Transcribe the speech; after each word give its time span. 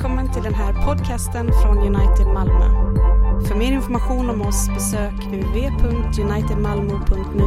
Välkommen 0.00 0.32
till 0.32 0.42
den 0.42 0.54
här 0.54 0.86
podcasten 0.86 1.52
från 1.62 1.78
United 1.78 2.26
Malmö. 2.26 2.64
För 3.48 3.54
mer 3.54 3.72
information 3.72 4.30
om 4.30 4.42
oss 4.42 4.68
besök 4.68 5.12
www.unitedmalmo.nu 5.12 7.44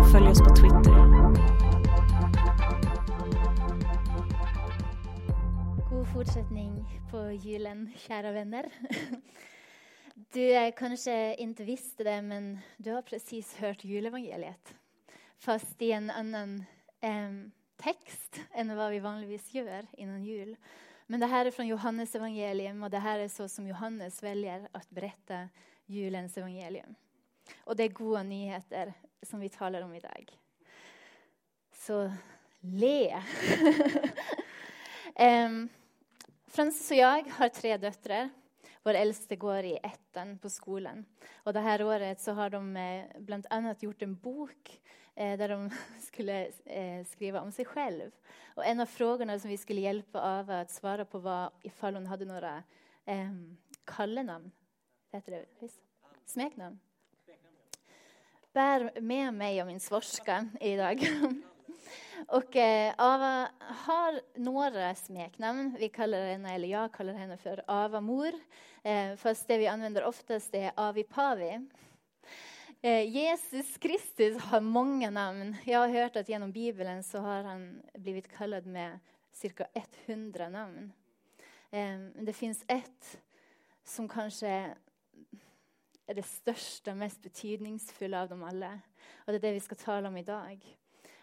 och 0.00 0.10
följ 0.12 0.28
oss 0.28 0.38
på 0.38 0.56
Twitter. 0.56 0.94
God 5.90 6.08
fortsättning 6.12 7.00
på 7.10 7.32
julen, 7.32 7.92
kära 7.96 8.32
vänner. 8.32 8.72
Du 10.32 10.72
kanske 10.78 11.34
inte 11.34 11.64
visste 11.64 12.04
det, 12.04 12.22
men 12.22 12.58
du 12.76 12.90
har 12.90 13.02
precis 13.02 13.56
hört 13.56 13.84
julevangeliet. 13.84 14.74
Fast 15.38 15.82
i 15.82 15.92
en 15.92 16.10
annan 16.10 16.64
eh, 17.00 17.30
text 17.76 18.40
än 18.52 18.76
vad 18.76 18.90
vi 18.90 18.98
vanligtvis 18.98 19.54
gör 19.54 19.86
innan 19.92 20.24
jul. 20.24 20.56
Men 21.10 21.20
det 21.20 21.26
här 21.26 21.46
är 21.46 21.50
från 21.50 21.66
Johannes 21.66 22.14
evangelium 22.14 22.82
och 22.82 22.90
det 22.90 22.98
här 22.98 23.18
är 23.18 23.28
så 23.28 23.48
som 23.48 23.68
Johannes 23.68 24.22
väljer 24.22 24.68
att 24.72 24.90
berätta 24.90 25.48
julens 25.86 26.38
evangelium. 26.38 26.94
Och 27.64 27.76
det 27.76 27.84
är 27.84 27.88
goda 27.88 28.22
nyheter 28.22 28.92
som 29.22 29.40
vi 29.40 29.48
talar 29.48 29.82
om 29.82 29.94
idag. 29.94 30.38
Så 31.72 32.12
le! 32.60 33.22
um, 35.46 35.68
Frans 36.46 36.90
och 36.90 36.96
jag 36.96 37.24
har 37.30 37.48
tre 37.48 37.76
döttrar. 37.76 38.30
Vår 38.82 38.94
äldste 38.94 39.36
går 39.36 39.64
i 39.64 39.78
ettan 39.82 40.38
på 40.38 40.50
skolan. 40.50 41.04
Och 41.34 41.52
det 41.52 41.60
här 41.60 41.84
året 41.84 42.20
så 42.20 42.32
har 42.32 42.50
de 42.50 42.76
eh, 42.76 43.04
bland 43.18 43.46
annat 43.50 43.82
gjort 43.82 44.02
en 44.02 44.16
bok 44.16 44.80
Eh, 45.14 45.38
där 45.38 45.48
de 45.48 45.70
skulle 46.00 46.46
eh, 46.64 47.04
skriva 47.04 47.40
om 47.40 47.52
sig 47.52 47.64
själv. 47.64 48.10
Och 48.54 48.66
en 48.66 48.80
av 48.80 48.86
frågorna 48.86 49.38
som 49.38 49.50
vi 49.50 49.56
skulle 49.56 49.80
hjälpa 49.80 50.20
Ava 50.20 50.60
att 50.60 50.70
svara 50.70 51.04
på 51.04 51.18
var 51.18 51.50
ifall 51.62 51.94
hon 51.94 52.06
hade 52.06 52.24
några 52.24 52.62
eh, 53.04 53.30
kallenamn. 53.84 54.50
Heter 55.12 55.32
det? 55.32 55.68
Smeknamn? 56.24 56.80
Bär 58.52 59.00
med 59.00 59.34
mig 59.34 59.60
och 59.60 59.66
min 59.66 59.80
svorska 59.80 60.48
idag. 60.60 61.00
Och 62.28 62.56
eh, 62.56 62.94
Ava 62.98 63.48
har 63.60 64.20
några 64.34 64.94
smeknamn. 64.94 65.76
Vi 65.78 65.88
kallar 65.88 66.26
henne, 66.26 66.54
eller 66.54 66.68
jag 66.68 66.92
kallar 66.92 67.12
henne 67.12 67.36
för 67.36 67.64
Ava-mor. 67.66 68.32
Eh, 68.82 69.16
fast 69.16 69.48
det 69.48 69.58
vi 69.58 69.66
använder 69.66 70.04
oftast 70.04 70.54
är 70.54 70.70
Avi-Pavi. 70.70 71.68
Eh, 72.82 73.08
Jesus 73.08 73.78
Kristus 73.78 74.42
har 74.42 74.60
många 74.60 75.10
namn. 75.10 75.56
Jag 75.64 75.78
har 75.78 75.88
hört 75.88 76.16
att 76.16 76.28
genom 76.28 76.52
Bibeln 76.52 77.02
så 77.02 77.18
har 77.18 77.42
han 77.42 77.82
blivit 77.94 78.36
kallad 78.36 78.66
med 78.66 78.98
cirka 79.32 79.66
100 80.06 80.48
namn. 80.48 80.92
Ehm, 81.70 82.12
det 82.24 82.32
finns 82.32 82.64
ett 82.68 83.20
som 83.84 84.08
kanske 84.08 84.48
är 86.06 86.14
det 86.14 86.22
största, 86.22 86.94
mest 86.94 87.22
betydningsfulla 87.22 88.22
av 88.22 88.28
dem 88.28 88.42
alla. 88.42 88.80
Och 89.14 89.32
det 89.32 89.38
är 89.38 89.40
det 89.40 89.52
vi 89.52 89.60
ska 89.60 89.74
tala 89.74 90.08
om 90.08 90.16
idag. 90.16 90.76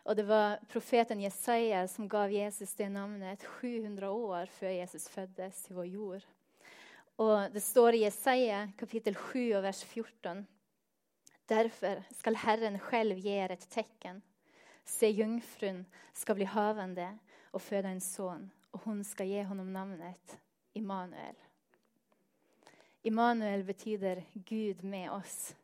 Och 0.03 0.15
det 0.15 0.23
var 0.23 0.59
profeten 0.67 1.21
Jesaja 1.21 1.87
som 1.87 2.07
gav 2.07 2.31
Jesus 2.31 2.73
det 2.73 2.89
namnet 2.89 3.43
700 3.43 4.11
år 4.11 4.45
före 4.45 4.73
Jesus 4.73 5.09
föddes 5.09 5.63
till 5.63 5.75
vår 5.75 5.85
jord. 5.85 6.21
Och 7.15 7.51
det 7.51 7.61
står 7.61 7.93
i 7.93 7.97
Jesaja 7.97 8.71
kapitel 8.77 9.15
7 9.15 9.55
och 9.55 9.63
vers 9.63 9.83
14. 9.83 10.45
Därför 11.47 12.03
skall 12.11 12.35
Herren 12.35 12.79
själv 12.79 13.17
ge 13.17 13.43
er 13.43 13.51
ett 13.51 13.69
tecken. 13.69 14.21
Se, 14.83 15.09
jungfrun 15.09 15.85
ska 16.13 16.35
bli 16.35 16.45
havande 16.45 17.17
och 17.43 17.61
föda 17.61 17.89
en 17.89 18.01
son 18.01 18.49
och 18.71 18.81
hon 18.83 19.03
ska 19.03 19.23
ge 19.23 19.43
honom 19.43 19.73
namnet 19.73 20.39
Immanuel. 20.73 21.35
Immanuel 23.01 23.63
betyder 23.63 24.23
Gud 24.33 24.83
med 24.83 25.11
oss. 25.11 25.55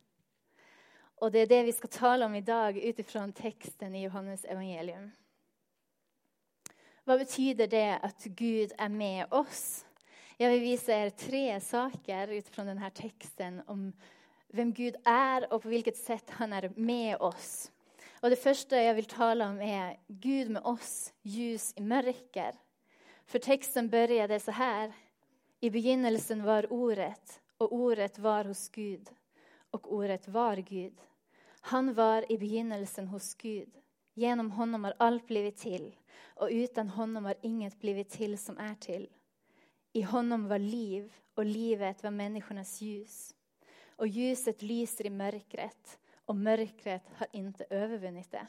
Och 1.15 1.31
det 1.31 1.39
är 1.39 1.47
det 1.47 1.63
vi 1.63 1.71
ska 1.71 1.87
tala 1.87 2.25
om 2.25 2.35
idag 2.35 2.77
utifrån 2.77 3.33
texten 3.33 3.95
i 3.95 4.03
Johannes 4.03 4.45
evangelium. 4.45 5.11
Vad 7.03 7.19
betyder 7.19 7.67
det 7.67 7.97
att 7.97 8.23
Gud 8.23 8.71
är 8.77 8.89
med 8.89 9.33
oss? 9.33 9.85
Jag 10.37 10.49
vill 10.49 10.61
visa 10.61 10.93
er 10.93 11.09
tre 11.09 11.59
saker 11.59 12.27
utifrån 12.27 12.67
den 12.67 12.77
här 12.77 12.89
texten 12.89 13.61
om 13.67 13.93
vem 14.53 14.73
Gud 14.73 14.95
är 15.03 15.53
och 15.53 15.61
på 15.61 15.69
vilket 15.69 15.97
sätt 15.97 16.29
han 16.29 16.53
är 16.53 16.71
med 16.75 17.17
oss. 17.17 17.71
Och 18.21 18.29
det 18.29 18.35
första 18.35 18.81
jag 18.81 18.93
vill 18.93 19.05
tala 19.05 19.49
om 19.49 19.61
är 19.61 19.99
Gud 20.07 20.49
med 20.49 20.61
oss, 20.61 21.13
ljus 21.21 21.73
i 21.75 21.81
mörker. 21.81 22.55
För 23.25 23.39
texten 23.39 23.89
började 23.89 24.39
så 24.39 24.51
här. 24.51 24.93
I 25.59 25.69
begynnelsen 25.69 26.43
var 26.43 26.73
ordet 26.73 27.41
och 27.57 27.73
ordet 27.73 28.19
var 28.19 28.45
hos 28.45 28.69
Gud 28.69 29.09
och 29.71 29.93
ordet 29.93 30.27
var 30.27 30.57
Gud. 30.57 31.01
Han 31.61 31.93
var 31.93 32.31
i 32.31 32.37
begynnelsen 32.37 33.07
hos 33.07 33.35
Gud. 33.35 33.77
Genom 34.13 34.51
honom 34.51 34.83
har 34.83 34.93
allt 34.97 35.27
blivit 35.27 35.57
till 35.57 35.95
och 36.23 36.49
utan 36.51 36.89
honom 36.89 37.25
har 37.25 37.35
inget 37.41 37.79
blivit 37.79 38.09
till 38.09 38.37
som 38.37 38.57
är 38.57 38.75
till. 38.75 39.09
I 39.93 40.01
honom 40.01 40.47
var 40.47 40.59
liv 40.59 41.13
och 41.35 41.45
livet 41.45 42.03
var 42.03 42.11
människornas 42.11 42.81
ljus. 42.81 43.35
Och 43.95 44.07
ljuset 44.07 44.61
lyser 44.61 45.05
i 45.05 45.09
mörkret 45.09 45.99
och 46.25 46.35
mörkret 46.35 47.03
har 47.15 47.27
inte 47.31 47.65
övervunnit 47.69 48.31
det. 48.31 48.47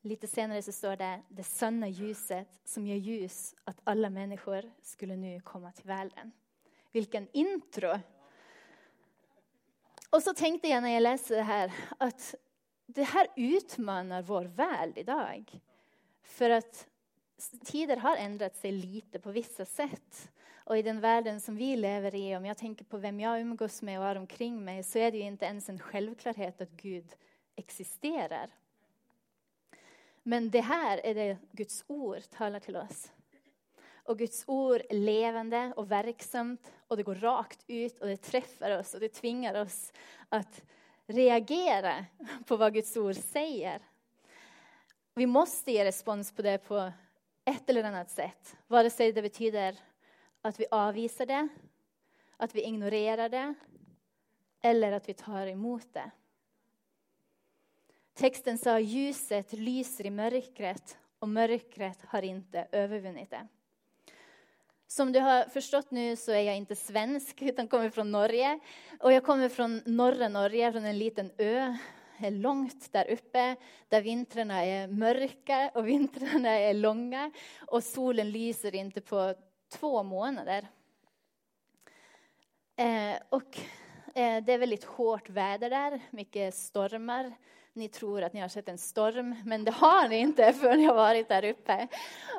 Lite 0.00 0.26
senare 0.26 0.62
så 0.62 0.72
står 0.72 0.96
det 0.96 1.22
det 1.28 1.44
sanna 1.44 1.88
ljuset 1.88 2.60
som 2.64 2.86
ger 2.86 2.96
ljus 2.96 3.54
att 3.64 3.80
alla 3.84 4.10
människor 4.10 4.70
skulle 4.82 5.16
nu 5.16 5.40
komma 5.40 5.72
till 5.72 5.86
världen. 5.86 6.32
Vilken 6.92 7.28
intro! 7.32 7.98
Och 10.10 10.22
så 10.22 10.34
tänkte 10.34 10.68
jag 10.68 10.82
när 10.82 10.90
jag 10.90 11.02
läste 11.02 11.34
det 11.34 11.42
här 11.42 11.72
att 11.98 12.34
det 12.86 13.02
här 13.02 13.26
utmanar 13.36 14.22
vår 14.22 14.44
värld 14.44 14.92
idag. 14.96 15.60
För 16.22 16.50
att 16.50 16.88
tider 17.64 17.96
har 17.96 18.16
ändrat 18.16 18.56
sig 18.56 18.72
lite 18.72 19.18
på 19.18 19.30
vissa 19.30 19.64
sätt. 19.64 20.30
Och 20.68 20.78
i 20.78 20.82
den 20.82 21.00
världen 21.00 21.40
som 21.40 21.56
vi 21.56 21.76
lever 21.76 22.14
i, 22.14 22.36
om 22.36 22.46
jag 22.46 22.56
tänker 22.56 22.84
på 22.84 22.98
vem 22.98 23.20
jag 23.20 23.40
umgås 23.40 23.82
med 23.82 23.98
och 23.98 24.04
har 24.04 24.16
omkring 24.16 24.64
mig, 24.64 24.82
så 24.82 24.98
är 24.98 25.10
det 25.10 25.18
ju 25.18 25.24
inte 25.24 25.44
ens 25.44 25.68
en 25.68 25.78
självklarhet 25.78 26.60
att 26.60 26.70
Gud 26.70 27.16
existerar. 27.56 28.50
Men 30.22 30.50
det 30.50 30.60
här 30.60 31.00
är 31.04 31.14
det 31.14 31.38
Guds 31.52 31.84
ord 31.86 32.22
talar 32.30 32.60
till 32.60 32.76
oss. 32.76 33.12
Och 34.08 34.18
Guds 34.18 34.44
ord 34.46 34.80
är 34.90 34.94
levande 34.94 35.72
och 35.76 35.90
verksamt 35.90 36.72
och 36.88 36.96
det 36.96 37.02
går 37.02 37.14
rakt 37.14 37.64
ut 37.66 37.98
och 37.98 38.06
det 38.06 38.16
träffar 38.16 38.78
oss 38.78 38.94
och 38.94 39.00
det 39.00 39.08
tvingar 39.08 39.54
oss 39.54 39.92
att 40.28 40.62
reagera 41.06 42.04
på 42.46 42.56
vad 42.56 42.74
Guds 42.74 42.96
ord 42.96 43.16
säger. 43.16 43.82
Vi 45.14 45.26
måste 45.26 45.72
ge 45.72 45.84
respons 45.84 46.32
på 46.32 46.42
det 46.42 46.58
på 46.58 46.92
ett 47.48 47.70
eller 47.70 47.84
annat 47.84 48.10
sätt. 48.10 48.56
Vare 48.66 48.90
sig 48.90 49.12
det 49.12 49.22
betyder 49.22 49.76
att 50.42 50.60
vi 50.60 50.66
avvisar 50.70 51.26
det, 51.26 51.48
att 52.36 52.54
vi 52.54 52.62
ignorerar 52.62 53.28
det 53.28 53.54
eller 54.60 54.92
att 54.92 55.08
vi 55.08 55.14
tar 55.14 55.46
emot 55.46 55.94
det. 55.94 56.10
Texten 58.14 58.58
sa 58.58 58.78
ljuset 58.78 59.52
lyser 59.52 60.06
i 60.06 60.10
mörkret 60.10 60.98
och 61.18 61.28
mörkret 61.28 61.98
har 62.06 62.22
inte 62.22 62.68
övervunnit 62.72 63.30
det. 63.30 63.48
Som 64.86 65.12
du 65.12 65.20
har 65.20 65.44
förstått 65.44 65.90
nu 65.90 66.16
så 66.16 66.32
är 66.32 66.40
jag 66.42 66.56
inte 66.56 66.76
svensk 66.76 67.42
utan 67.42 67.68
kommer 67.68 67.90
från 67.90 68.12
Norge. 68.12 68.58
Och 69.00 69.12
jag 69.12 69.24
kommer 69.24 69.48
från 69.48 69.82
norra 69.86 70.28
Norge, 70.28 70.72
från 70.72 70.84
en 70.84 70.98
liten 70.98 71.30
ö 71.38 71.76
långt 72.20 72.92
där 72.92 73.10
uppe 73.10 73.56
där 73.88 74.02
vintrarna 74.02 74.64
är 74.64 74.88
mörka 74.88 75.70
och 75.74 75.88
vintrarna 75.88 76.48
är 76.48 76.74
långa 76.74 77.30
och 77.66 77.84
solen 77.84 78.30
lyser 78.30 78.74
inte 78.74 79.00
på 79.00 79.34
två 79.68 80.02
månader. 80.02 80.68
Eh, 82.76 83.16
och 83.28 83.58
eh, 84.14 84.44
det 84.44 84.52
är 84.52 84.58
väldigt 84.58 84.84
hårt 84.84 85.30
väder 85.30 85.70
där, 85.70 86.00
mycket 86.10 86.54
stormar. 86.54 87.32
Ni 87.72 87.88
tror 87.88 88.22
att 88.22 88.32
ni 88.32 88.40
har 88.40 88.48
sett 88.48 88.68
en 88.68 88.78
storm, 88.78 89.36
men 89.44 89.64
det 89.64 89.70
har 89.70 90.08
ni 90.08 90.16
inte 90.16 90.52
förrän 90.52 90.78
ni 90.78 90.84
har 90.84 90.94
varit 90.94 91.28
där 91.28 91.44
uppe. 91.44 91.88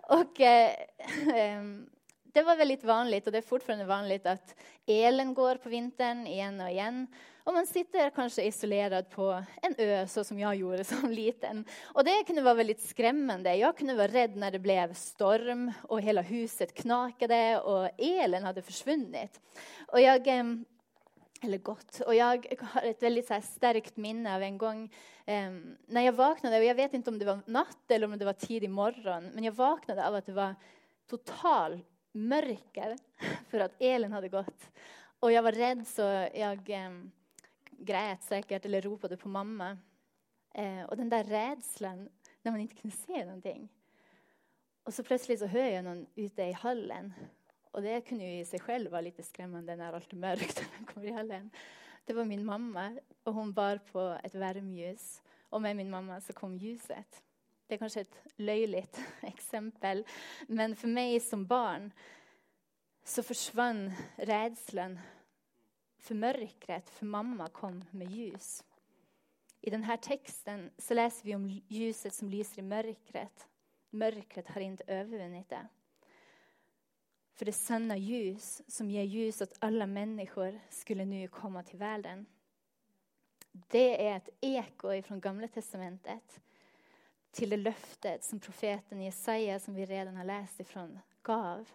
Och, 0.03 0.41
eh, 0.41 0.71
ehm, 1.35 1.89
det 2.33 2.41
var 2.41 2.55
väldigt 2.55 2.83
vanligt 2.83 3.25
och 3.25 3.31
det 3.31 3.37
är 3.37 3.41
fortfarande 3.41 3.85
vanligt 3.85 4.25
att 4.25 4.55
elen 4.85 5.33
går 5.33 5.55
på 5.55 5.69
vintern 5.69 6.27
igen 6.27 6.61
och 6.61 6.69
igen. 6.69 7.07
Och 7.43 7.53
man 7.53 7.67
sitter 7.67 8.09
kanske 8.09 8.43
isolerad 8.43 9.09
på 9.09 9.43
en 9.61 9.75
ö 9.77 10.07
så 10.07 10.23
som 10.23 10.39
jag 10.39 10.55
gjorde 10.55 10.83
som 10.83 11.09
liten. 11.11 11.65
Och 11.81 12.03
det 12.03 12.23
kunde 12.27 12.41
vara 12.41 12.53
väldigt 12.53 12.81
skrämmande. 12.81 13.55
Jag 13.55 13.77
kunde 13.77 13.95
vara 13.95 14.07
rädd 14.07 14.35
när 14.35 14.51
det 14.51 14.59
blev 14.59 14.93
storm 14.93 15.71
och 15.81 16.01
hela 16.01 16.21
huset 16.21 16.73
knakade 16.73 17.59
och 17.59 17.89
elen 17.97 18.43
hade 18.43 18.61
försvunnit. 18.61 19.41
Och 19.87 20.01
jag, 20.01 20.27
eh, 20.27 20.43
eller 21.41 21.57
gott. 21.57 21.99
Och 21.99 22.15
jag 22.15 22.57
har 22.61 22.81
ett 22.81 23.03
väldigt 23.03 23.27
så 23.27 23.41
starkt 23.41 23.97
minne 23.97 24.35
av 24.35 24.41
en 24.41 24.57
gång 24.57 24.93
eh, 25.25 25.51
när 25.87 26.01
jag 26.01 26.13
vaknade. 26.13 26.57
Och 26.57 26.63
jag 26.63 26.75
vet 26.75 26.93
inte 26.93 27.09
om 27.09 27.19
det 27.19 27.25
var 27.25 27.39
natt 27.45 27.91
eller 27.91 28.07
om 28.07 28.17
det 28.17 28.25
var 28.25 28.33
tidig 28.33 28.69
morgon. 28.69 29.31
Men 29.33 29.43
jag 29.43 29.51
vaknade 29.51 30.07
av 30.07 30.15
att 30.15 30.25
det 30.25 30.33
var 30.33 30.55
total 31.09 31.81
mörker 32.11 32.97
för 33.49 33.59
att 33.59 33.75
elen 33.79 34.11
hade 34.11 34.29
gått. 34.29 34.69
Och 35.19 35.31
jag 35.31 35.43
var 35.43 35.51
rädd 35.51 35.87
så 35.87 36.01
jag 36.33 36.69
eh, 36.69 36.91
grät 37.71 38.23
säkert 38.23 38.65
eller 38.65 38.81
ropade 38.81 39.17
på 39.17 39.29
mamma. 39.29 39.77
Eh, 40.53 40.83
och 40.83 40.97
den 40.97 41.09
där 41.09 41.23
rädslan 41.23 42.09
när 42.41 42.51
man 42.51 42.61
inte 42.61 42.75
kunde 42.75 42.97
se 42.97 43.25
någonting. 43.25 43.69
Och 44.83 44.93
så 44.93 45.03
plötsligt 45.03 45.39
så 45.39 45.45
hör 45.45 45.65
jag 45.65 45.83
någon 45.83 46.05
ute 46.15 46.43
i 46.43 46.51
hallen. 46.51 47.13
Och 47.71 47.81
det 47.81 48.01
kunde 48.01 48.25
ju 48.25 48.39
i 48.39 48.45
sig 48.45 48.59
själv 48.59 48.91
vara 48.91 49.01
lite 49.01 49.23
skrämmande 49.23 49.75
när 49.75 49.93
allt 49.93 50.13
är 50.13 50.17
mörkt. 50.17 50.63
kommer 50.93 51.07
i 51.07 51.11
hallen. 51.11 51.49
Det 52.05 52.13
var 52.13 52.25
min 52.25 52.45
mamma 52.45 52.99
och 53.23 53.33
hon 53.33 53.53
bar 53.53 53.77
på 53.77 54.19
ett 54.23 54.35
värmeljus. 54.35 55.21
Och 55.49 55.61
med 55.61 55.75
min 55.75 55.89
mamma 55.89 56.21
så 56.21 56.33
kom 56.33 56.57
ljuset. 56.57 57.23
Det 57.69 57.75
är 57.75 57.79
kanske 57.79 58.01
ett 58.01 58.21
löjligt 58.35 58.99
exempel, 59.21 60.05
men 60.47 60.75
för 60.75 60.87
mig 60.87 61.19
som 61.19 61.45
barn 61.45 61.91
så 63.03 63.23
försvann 63.23 63.91
rädslan 64.15 64.99
för 65.97 66.15
mörkret, 66.15 66.89
för 66.89 67.05
mamma 67.05 67.49
kom 67.49 67.85
med 67.91 68.11
ljus. 68.11 68.63
I 69.61 69.69
den 69.69 69.83
här 69.83 69.97
texten 69.97 70.71
så 70.77 70.93
läser 70.93 71.25
vi 71.25 71.35
om 71.35 71.61
ljuset 71.67 72.13
som 72.13 72.29
lyser 72.29 72.59
i 72.59 72.61
mörkret. 72.61 73.47
Mörkret 73.89 74.47
har 74.47 74.61
inte 74.61 74.83
övervunnit 74.87 75.49
det. 75.49 75.67
För 77.33 77.45
det 77.45 77.53
sanna 77.53 77.97
ljus 77.97 78.61
som 78.67 78.91
ger 78.91 79.03
ljus 79.03 79.41
åt 79.41 79.57
alla 79.59 79.87
människor 79.87 80.59
skulle 80.69 81.05
nu 81.05 81.27
komma 81.27 81.63
till 81.63 81.79
världen. 81.79 82.25
Det 83.51 84.07
är 84.07 84.17
ett 84.17 84.29
eko 84.41 85.01
från 85.01 85.21
Gamla 85.21 85.47
testamentet 85.47 86.41
till 87.31 87.49
det 87.49 87.57
löftet 87.57 88.23
som 88.23 88.39
profeten 88.39 89.01
Jesaja, 89.01 89.59
som 89.59 89.75
vi 89.75 89.85
redan 89.85 90.15
har 90.15 90.23
läst 90.23 90.59
ifrån, 90.59 90.99
gav. 91.23 91.69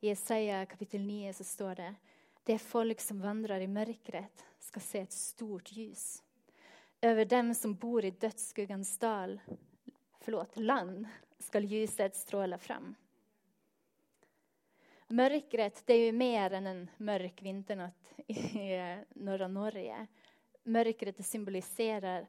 I 0.00 0.08
Jesaja 0.08 0.66
kapitel 0.66 1.00
9 1.00 1.32
så 1.32 1.44
står 1.44 1.74
det 1.74 1.94
det 2.44 2.58
folk 2.58 3.00
som 3.00 3.20
vandrar 3.20 3.60
i 3.60 3.66
mörkret 3.66 4.44
ska 4.58 4.80
se 4.80 4.98
ett 4.98 5.12
stort 5.12 5.72
ljus. 5.72 6.22
Över 7.00 7.24
dem 7.24 7.54
som 7.54 7.74
bor 7.74 8.04
i 8.04 8.10
dödsskuggans 8.10 8.98
dal, 8.98 9.40
förlåt, 10.20 10.56
land 10.56 11.06
ska 11.38 11.58
ljuset 11.58 12.16
stråla 12.16 12.58
fram. 12.58 12.94
Mörkret 15.08 15.82
det 15.86 15.94
är 15.94 16.06
ju 16.06 16.12
mer 16.12 16.52
än 16.52 16.66
en 16.66 16.90
mörk 16.96 17.42
vinternatt 17.42 18.12
i 18.26 18.74
eh, 18.74 18.98
norra 19.14 19.48
Norge. 19.48 20.06
Mörkret 20.62 21.26
symboliserar 21.26 22.28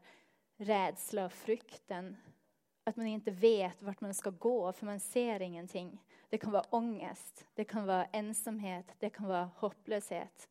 rädsla 0.57 1.25
och 1.25 1.33
frukten. 1.33 2.18
Att 2.90 2.96
man 2.96 3.08
inte 3.08 3.32
vet 3.32 3.82
vart 3.82 4.02
man 4.02 4.14
ska 4.14 4.30
gå 4.30 4.74
för 4.74 4.86
man 4.86 5.00
ser 5.00 5.42
ingenting. 5.42 6.04
Det 6.30 6.38
kan 6.38 6.52
vara 6.52 6.66
ångest, 6.70 7.46
det 7.56 7.64
kan 7.64 7.86
vara 7.86 8.06
ensamhet, 8.06 8.86
det 9.00 9.10
kan 9.10 9.28
vara 9.28 9.50
hopplöshet. 9.56 10.50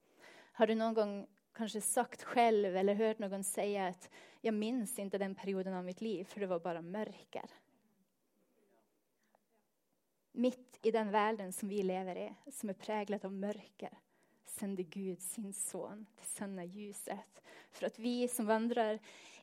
Har 0.53 0.67
du 0.67 0.75
någon 0.75 0.95
gång 0.95 1.27
kanske 1.53 1.81
sagt 1.81 2.23
själv 2.23 2.77
eller 2.77 2.95
hört 2.95 3.19
någon 3.19 3.45
säga 3.45 3.87
att 3.87 4.11
jag 4.41 4.55
minns 4.55 4.99
inte 4.99 5.19
den 5.19 5.35
perioden 5.35 5.75
av 5.75 5.85
mitt 5.85 6.01
liv 6.01 6.25
för 6.25 6.41
det 6.41 6.47
var 6.47 6.61
bara 6.61 6.83
mörker? 6.83 7.51
Mitt 10.33 10.79
i 10.83 10.91
den 10.91 11.11
världen 11.11 11.53
som 11.53 11.69
vi 11.69 11.83
lever 11.83 12.17
i, 12.17 12.35
som 12.53 12.69
är 12.69 12.75
präglad 12.75 13.25
av 13.25 13.33
mörker, 13.33 13.99
sände 14.45 14.83
Gud 14.83 15.23
sin 15.23 15.53
son, 15.53 16.07
till 16.17 16.29
sanna 16.29 16.65
ljuset, 16.65 17.43
för 17.71 17.87
att 17.87 17.99
vi 17.99 18.29
som 18.29 18.47
vandrar 18.47 18.99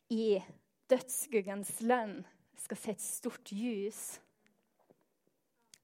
i 0.08 0.44
dödsskuggans 0.86 1.80
lön 1.80 2.26
ska 2.56 2.76
se 2.76 2.90
ett 2.90 3.00
stort 3.00 3.52
ljus. 3.52 4.20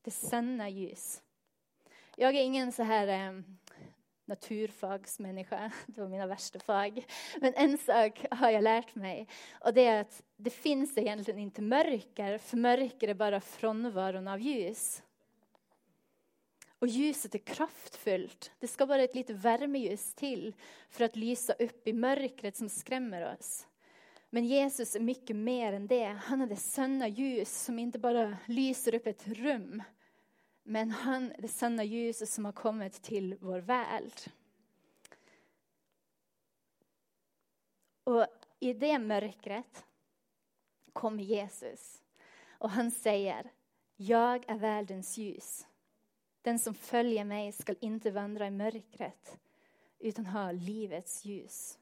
Det 0.02 0.10
sanna 0.10 0.68
ljus. 0.68 1.22
Jag 2.16 2.34
är 2.34 2.42
ingen 2.42 2.72
så 2.72 2.82
här 2.82 3.08
eh, 3.08 3.42
naturfagsmänniska, 4.24 5.72
det 5.86 6.00
var 6.00 6.08
mina 6.08 6.26
värsta 6.26 6.58
fag. 6.58 7.06
Men 7.40 7.54
en 7.54 7.78
sak 7.78 8.26
har 8.30 8.50
jag 8.50 8.64
lärt 8.64 8.94
mig 8.94 9.28
och 9.52 9.74
det 9.74 9.84
är 9.84 10.00
att 10.00 10.22
det 10.36 10.50
finns 10.50 10.98
egentligen 10.98 11.40
inte 11.40 11.62
mörker, 11.62 12.38
för 12.38 12.56
mörker 12.56 13.08
är 13.08 13.14
bara 13.14 13.40
frånvaron 13.40 14.28
av 14.28 14.40
ljus. 14.40 15.02
Och 16.78 16.88
ljuset 16.88 17.34
är 17.34 17.38
kraftfullt. 17.38 18.52
Det 18.58 18.68
ska 18.68 18.86
bara 18.86 19.02
ett 19.02 19.14
litet 19.14 19.36
värmeljus 19.36 20.14
till 20.14 20.54
för 20.90 21.04
att 21.04 21.16
lysa 21.16 21.52
upp 21.52 21.88
i 21.88 21.92
mörkret 21.92 22.56
som 22.56 22.68
skrämmer 22.68 23.34
oss. 23.34 23.66
Men 24.34 24.44
Jesus 24.44 24.96
är 24.96 25.00
mycket 25.00 25.36
mer 25.36 25.72
än 25.72 25.86
det. 25.86 26.04
Han 26.04 26.40
är 26.40 26.46
det 26.46 26.56
sanna 26.56 27.08
ljus 27.08 27.62
som 27.64 27.78
inte 27.78 27.98
bara 27.98 28.36
lyser 28.46 28.94
upp 28.94 29.06
ett 29.06 29.28
rum. 29.28 29.82
Men 30.62 30.90
han 30.90 31.32
är 31.32 31.42
det 31.42 31.48
sanna 31.48 31.84
ljuset 31.84 32.28
som 32.28 32.44
har 32.44 32.52
kommit 32.52 33.02
till 33.02 33.36
vår 33.40 33.58
värld. 33.58 34.12
Och 38.04 38.26
i 38.60 38.72
det 38.72 38.98
mörkret 38.98 39.84
kommer 40.92 41.22
Jesus. 41.22 42.02
Och 42.48 42.70
han 42.70 42.90
säger, 42.90 43.52
jag 43.96 44.50
är 44.50 44.58
världens 44.58 45.18
ljus. 45.18 45.66
Den 46.42 46.58
som 46.58 46.74
följer 46.74 47.24
mig 47.24 47.52
skall 47.52 47.76
inte 47.80 48.10
vandra 48.10 48.46
i 48.46 48.50
mörkret 48.50 49.38
utan 49.98 50.26
ha 50.26 50.52
livets 50.52 51.24
ljus. 51.24 51.78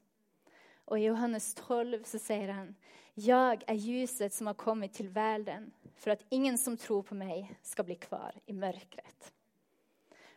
Och 0.90 0.98
i 0.98 1.02
Johannes 1.02 1.54
12 1.54 2.02
så 2.04 2.18
säger 2.18 2.48
han, 2.48 2.74
jag 3.14 3.62
är 3.66 3.74
ljuset 3.74 4.34
som 4.34 4.46
har 4.46 4.54
kommit 4.54 4.94
till 4.94 5.08
världen 5.08 5.72
för 5.96 6.10
att 6.10 6.24
ingen 6.28 6.58
som 6.58 6.76
tror 6.76 7.02
på 7.02 7.14
mig 7.14 7.58
ska 7.62 7.82
bli 7.82 7.94
kvar 7.94 8.34
i 8.46 8.52
mörkret. 8.52 9.32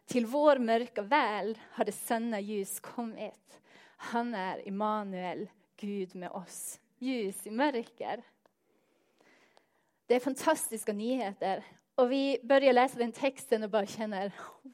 Till 0.05 0.25
vår 0.25 0.57
mörka 0.57 1.01
värld 1.01 1.59
har 1.71 1.85
det 1.85 1.91
sanna 1.91 2.39
ljus 2.39 2.79
kommit. 2.79 3.59
Han 3.97 4.35
är 4.35 4.67
Immanuel, 4.67 5.49
Gud 5.77 6.15
med 6.15 6.31
oss. 6.31 6.79
Ljus 6.97 7.47
i 7.47 7.51
mörker. 7.51 8.23
Det 10.05 10.15
är 10.15 10.19
fantastiska 10.19 10.93
nyheter. 10.93 11.65
Och 11.95 12.11
vi 12.11 12.39
börjar 12.43 12.73
läsa 12.73 12.97
den 12.97 13.11
texten 13.11 13.63
och 13.63 13.69
bara 13.69 13.85
känner 13.85 14.31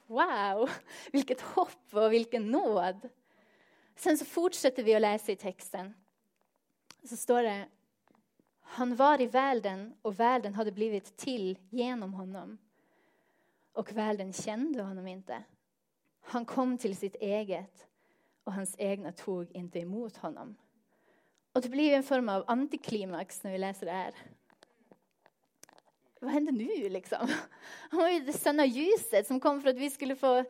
wow, 0.07 0.69
vilket 1.11 1.41
hopp 1.41 1.93
och 1.93 2.13
vilken 2.13 2.51
nåd. 2.51 3.09
Sen 3.99 4.17
så 4.17 4.25
fortsätter 4.25 4.83
vi 4.83 4.95
att 4.95 5.01
läsa 5.01 5.31
i 5.31 5.35
texten. 5.35 5.93
Så 7.03 7.17
står 7.17 7.43
det, 7.43 7.67
han 8.61 8.95
var 8.95 9.21
i 9.21 9.27
världen 9.27 9.93
och 10.01 10.19
världen 10.19 10.53
hade 10.53 10.71
blivit 10.71 11.17
till 11.17 11.57
genom 11.69 12.13
honom. 12.13 12.57
Och 13.73 13.91
världen 13.91 14.33
kände 14.33 14.83
honom 14.83 15.07
inte. 15.07 15.43
Han 16.21 16.45
kom 16.45 16.77
till 16.77 16.97
sitt 16.97 17.15
eget 17.15 17.87
och 18.43 18.53
hans 18.53 18.75
egna 18.77 19.11
tog 19.11 19.51
inte 19.51 19.79
emot 19.79 20.17
honom. 20.17 20.55
Och 21.53 21.61
det 21.61 21.69
blir 21.69 21.93
en 21.93 22.03
form 22.03 22.29
av 22.29 22.43
antiklimax 22.47 23.43
när 23.43 23.51
vi 23.51 23.57
läser 23.57 23.85
det 23.85 23.91
här. 23.91 24.13
Vad 26.19 26.31
händer 26.31 26.51
nu 26.51 26.89
liksom? 26.89 27.27
Han 27.89 27.99
var 27.99 28.09
ju 28.09 28.19
det 28.19 28.33
sanna 28.33 28.65
ljuset 28.65 29.27
som 29.27 29.39
kom 29.39 29.61
för 29.61 29.69
att 29.69 29.77
vi 29.77 29.89
skulle 29.89 30.15
få 30.15 30.45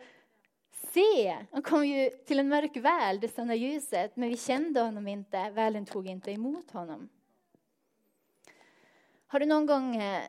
se. 0.72 1.38
Han 1.52 1.62
kom 1.62 1.86
ju 1.86 2.10
till 2.10 2.40
en 2.40 2.50
mörk 2.50 2.78
värld, 2.78 3.22
det 3.22 3.28
sanna 3.28 3.56
ljuset, 3.56 4.16
men 4.16 4.30
vi 4.30 4.38
kände 4.38 4.82
honom 4.82 5.08
inte. 5.08 5.50
Världen 5.50 5.86
tog 5.86 6.08
inte 6.08 6.32
emot 6.32 6.72
honom. 6.72 7.10
Har 9.28 9.40
du 9.40 9.46
någon 9.46 9.66
gång 9.66 9.96
eh, 9.96 10.24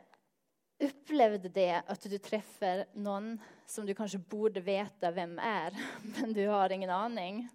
upplevt 0.78 1.54
det 1.54 1.82
att 1.87 2.00
du 2.02 2.18
träffar 2.18 2.85
någon 2.92 3.40
som 3.66 3.87
du 3.87 3.94
kanske 3.94 4.18
borde 4.18 4.61
veta 4.61 5.11
vem 5.11 5.38
är, 5.38 5.76
men 6.20 6.32
du 6.32 6.47
har 6.47 6.70
ingen 6.73 6.90
aning? 6.90 7.49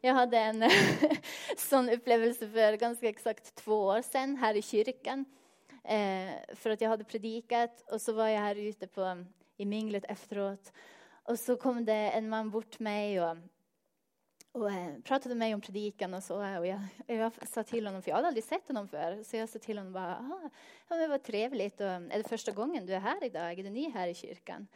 Jag 0.00 0.14
hade 0.14 0.38
en 0.38 0.70
sån 1.56 1.90
upplevelse 1.90 2.48
för 2.48 2.76
ganska 2.76 3.08
exakt 3.08 3.54
två 3.54 3.86
år 3.86 4.02
sedan 4.02 4.36
här 4.36 4.54
i 4.54 4.62
kyrkan. 4.62 5.24
Eh, 5.84 6.54
för 6.54 6.70
att 6.70 6.80
jag 6.80 6.88
hade 6.88 7.04
predikat 7.04 7.84
och 7.90 8.00
så 8.00 8.12
var 8.12 8.28
jag 8.28 8.40
här 8.40 8.56
ute 8.56 8.86
på, 8.86 9.24
i 9.56 9.64
minglet 9.64 10.04
efteråt. 10.08 10.72
Och 11.24 11.38
så 11.38 11.56
kom 11.56 11.84
det 11.84 11.92
en 11.92 12.28
man 12.28 12.50
bort 12.50 12.70
till 12.70 12.82
mig 12.82 13.20
och, 13.20 13.36
och 14.52 14.70
eh, 14.70 14.98
pratade 15.04 15.28
med 15.28 15.38
mig 15.38 15.54
om 15.54 15.60
predikan 15.60 16.14
och 16.14 16.22
så. 16.22 16.42
Eh, 16.42 16.58
och 16.58 16.66
jag, 16.66 16.80
jag 17.06 17.32
sa 17.48 17.62
till 17.62 17.86
honom, 17.86 18.02
för 18.02 18.10
jag 18.10 18.16
hade 18.16 18.28
aldrig 18.28 18.44
sett 18.44 18.68
honom 18.68 18.88
förr, 18.88 19.22
så 19.24 19.36
jag 19.36 19.48
sa 19.48 19.58
till 19.58 19.78
honom 19.78 19.92
bara, 19.92 20.16
ah, 20.16 20.50
ja, 20.88 20.96
men 20.96 21.10
vad 21.10 21.22
trevligt. 21.22 21.80
Och, 21.80 21.86
är 21.86 22.18
det 22.18 22.28
första 22.28 22.52
gången 22.52 22.86
du 22.86 22.94
är 22.94 23.00
här 23.00 23.24
idag? 23.24 23.58
Är 23.58 23.62
du 23.62 23.70
ny 23.70 23.90
här 23.90 24.08
i 24.08 24.14
kyrkan? 24.14 24.66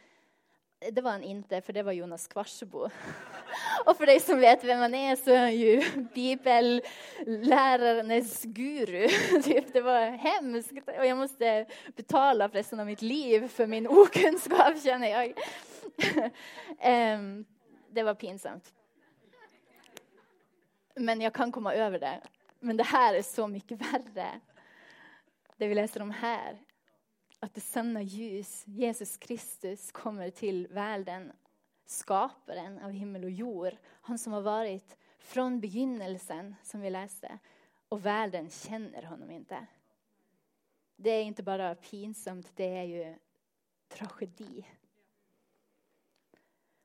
Det 0.91 1.01
var 1.01 1.11
han 1.11 1.23
inte, 1.23 1.61
för 1.61 1.73
det 1.73 1.83
var 1.83 1.91
Jonas 1.91 2.27
Kvarsebo. 2.27 2.85
Och 3.85 3.97
för 3.97 4.05
dig 4.05 4.19
som 4.19 4.39
vet 4.39 4.63
vem 4.63 4.79
han 4.79 4.93
är 4.93 5.15
så 5.15 5.31
är 5.31 5.37
han 5.37 5.55
ju 5.55 5.83
bibellärarnas 6.13 8.43
guru. 8.43 9.07
Typ, 9.43 9.73
det 9.73 9.81
var 9.81 10.09
hemskt 10.09 10.71
och 10.99 11.05
jag 11.05 11.17
måste 11.17 11.65
betala 11.95 12.49
för 12.49 12.57
resten 12.57 12.79
av 12.79 12.85
mitt 12.85 13.01
liv 13.01 13.47
för 13.47 13.67
min 13.67 13.87
okunskap 13.87 14.83
känner 14.83 15.07
jag 15.07 15.33
um, 16.85 17.45
det 17.89 18.03
var 18.03 18.15
pinsamt. 18.15 18.73
Men 20.95 21.21
jag 21.21 21.33
kan 21.33 21.51
komma 21.51 21.73
över 21.73 21.99
det. 21.99 22.21
Men 22.59 22.77
det 22.77 22.83
här 22.83 23.13
är 23.13 23.21
så 23.21 23.47
mycket 23.47 23.81
värre. 23.81 24.41
Det 25.57 25.67
vi 25.67 25.75
läser 25.75 26.01
om 26.01 26.11
här. 26.11 26.61
att 27.39 27.53
det 27.53 27.61
sanna 27.61 28.01
ljus, 28.01 28.63
Jesus 28.67 29.17
Kristus, 29.17 29.91
kommer 29.91 30.29
till 30.29 30.67
världen. 30.67 31.31
Skaparen 31.85 32.79
av 32.79 32.91
himmel 32.91 33.23
och 33.23 33.29
jord. 33.29 33.73
Han 34.01 34.17
som 34.17 34.33
har 34.33 34.41
varit 34.41 34.97
från 35.19 35.59
begynnelsen, 35.59 36.55
som 36.63 36.81
vi 36.81 36.89
läste. 36.89 37.39
Och 37.89 38.05
världen 38.05 38.49
känner 38.49 39.03
honom 39.03 39.31
inte. 39.31 39.67
Det 40.95 41.09
är 41.09 41.23
inte 41.23 41.43
bara 41.43 41.75
pinsamt, 41.75 42.51
det 42.55 42.77
är 42.77 42.83
ju 42.83 43.15
tragedi. 43.87 44.65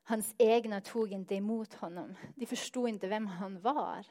Hans 0.03 0.35
egna 0.37 0.81
tog 0.81 1.11
inte 1.11 1.35
emot 1.35 1.73
honom. 1.73 2.15
De 2.35 2.45
förstod 2.45 2.89
inte 2.89 3.07
vem 3.07 3.27
han 3.27 3.61
var. 3.61 4.05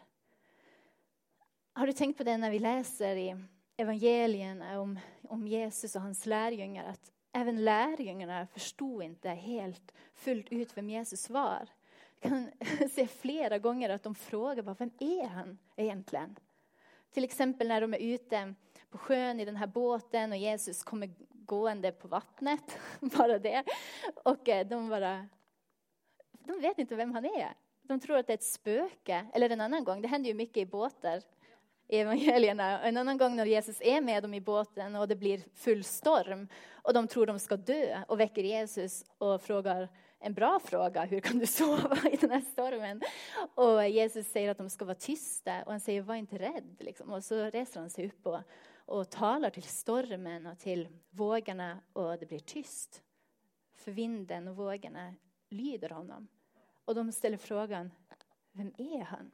Har 1.72 1.87
du 1.87 1.92
tänkt 1.92 2.18
på 2.18 2.25
det 2.25 2.37
när 2.37 2.50
vi 2.50 2.58
läser 2.58 3.16
i 3.16 3.37
evangelierna 3.76 4.80
om, 4.80 4.99
om 5.28 5.46
Jesus 5.46 5.96
och 5.96 6.02
hans 6.02 6.26
lärjungar? 6.26 6.84
Att 6.84 7.12
även 7.32 7.64
lärjungarna 7.64 8.46
förstod 8.46 9.02
inte 9.02 9.28
helt 9.28 9.92
fullt 10.14 10.52
ut 10.52 10.76
vem 10.76 10.90
Jesus 10.90 11.30
var. 11.30 11.68
Jag 12.20 12.30
kan 12.30 12.50
se 12.90 13.06
flera 13.06 13.58
gånger 13.58 13.90
att 13.90 14.02
de 14.02 14.14
frågar 14.14 14.62
bara, 14.62 14.76
vem 14.78 14.90
är 14.99 15.26
han 15.26 15.58
egentligen? 15.76 16.37
Till 17.11 17.25
exempel 17.25 17.68
när 17.68 17.80
de 17.80 17.94
är 17.94 17.99
ute 17.99 18.54
på 18.90 18.99
sjön 18.99 19.40
i 19.40 19.44
den 19.44 19.56
här 19.56 19.66
båten 19.66 20.32
och 20.32 20.38
Jesus 20.38 20.82
kommer 20.82 21.11
gående 21.30 21.92
på 21.92 22.08
vattnet, 22.08 22.78
bara 23.00 23.38
det. 23.38 23.64
Och 24.25 24.49
eh, 24.49 24.66
de 24.66 24.88
bara, 24.88 25.28
de 26.44 26.61
vet 26.61 26.78
inte 26.78 26.96
vem 26.96 27.12
han 27.12 27.25
är. 27.25 27.54
De 27.82 28.00
tror 28.00 28.16
att 28.16 28.26
det 28.26 28.32
är 28.32 28.34
ett 28.34 28.42
spöke. 28.42 29.26
Eller 29.34 29.50
en 29.50 29.61
annan 29.61 29.84
gång, 29.84 30.02
det 30.02 30.08
händer 30.08 30.28
ju 30.28 30.34
mycket 30.34 30.56
i 30.56 30.66
båtar 30.66 31.22
i 31.88 31.99
evangelierna. 31.99 32.80
En 32.82 32.96
annan 32.96 33.18
gång 33.18 33.37
när 33.37 33.46
Jesus 33.46 33.80
är 33.80 34.00
med 34.00 34.22
dem 34.22 34.34
i 34.34 34.40
båten 34.40 34.96
och 34.96 35.08
det 35.08 35.16
blir 35.16 35.42
full 35.54 35.84
storm 35.84 36.49
och 36.72 36.94
de 36.94 37.08
tror 37.08 37.26
de 37.26 37.38
ska 37.38 37.56
dö 37.56 38.02
och 38.08 38.20
väcker 38.20 38.42
Jesus 38.42 39.04
och 39.18 39.42
frågar 39.42 39.88
en 40.18 40.34
bra 40.34 40.61
fråga, 40.64 41.04
hur 41.04 41.20
kan 41.20 41.38
du 41.38 41.46
sova 41.61 41.96
i 42.12 42.16
den 42.16 42.30
här 42.30 42.40
stormen? 42.40 43.02
Och 43.54 43.88
Jesus 43.88 44.26
säger 44.26 44.50
att 44.50 44.58
de 44.58 44.70
ska 44.70 44.84
vara 44.84 44.94
tysta 44.94 45.62
och 45.62 45.70
han 45.70 45.80
säger 45.80 46.02
var 46.02 46.14
inte 46.14 46.38
rädd. 46.38 46.76
Liksom. 46.78 47.12
Och 47.12 47.25
så 47.25 47.44
reser 47.44 47.80
han 47.80 47.90
sig 47.90 48.06
upp 48.06 48.26
och, 48.26 48.40
och 48.75 49.11
talar 49.11 49.50
till 49.50 49.62
stormen 49.62 50.46
och 50.46 50.58
till 50.58 50.88
vågorna 51.11 51.78
och 51.92 52.18
det 52.18 52.26
blir 52.26 52.38
tyst. 52.38 53.02
För 53.76 53.92
vinden 53.92 54.49
och 54.49 54.56
vågorna 54.56 55.14
lyder 55.52 55.88
honom. 55.88 56.28
Och 56.85 56.94
de 56.94 57.12
ställer 57.12 57.37
frågan, 57.37 57.90
vem 58.52 58.73
är 58.78 59.02
han? 59.02 59.30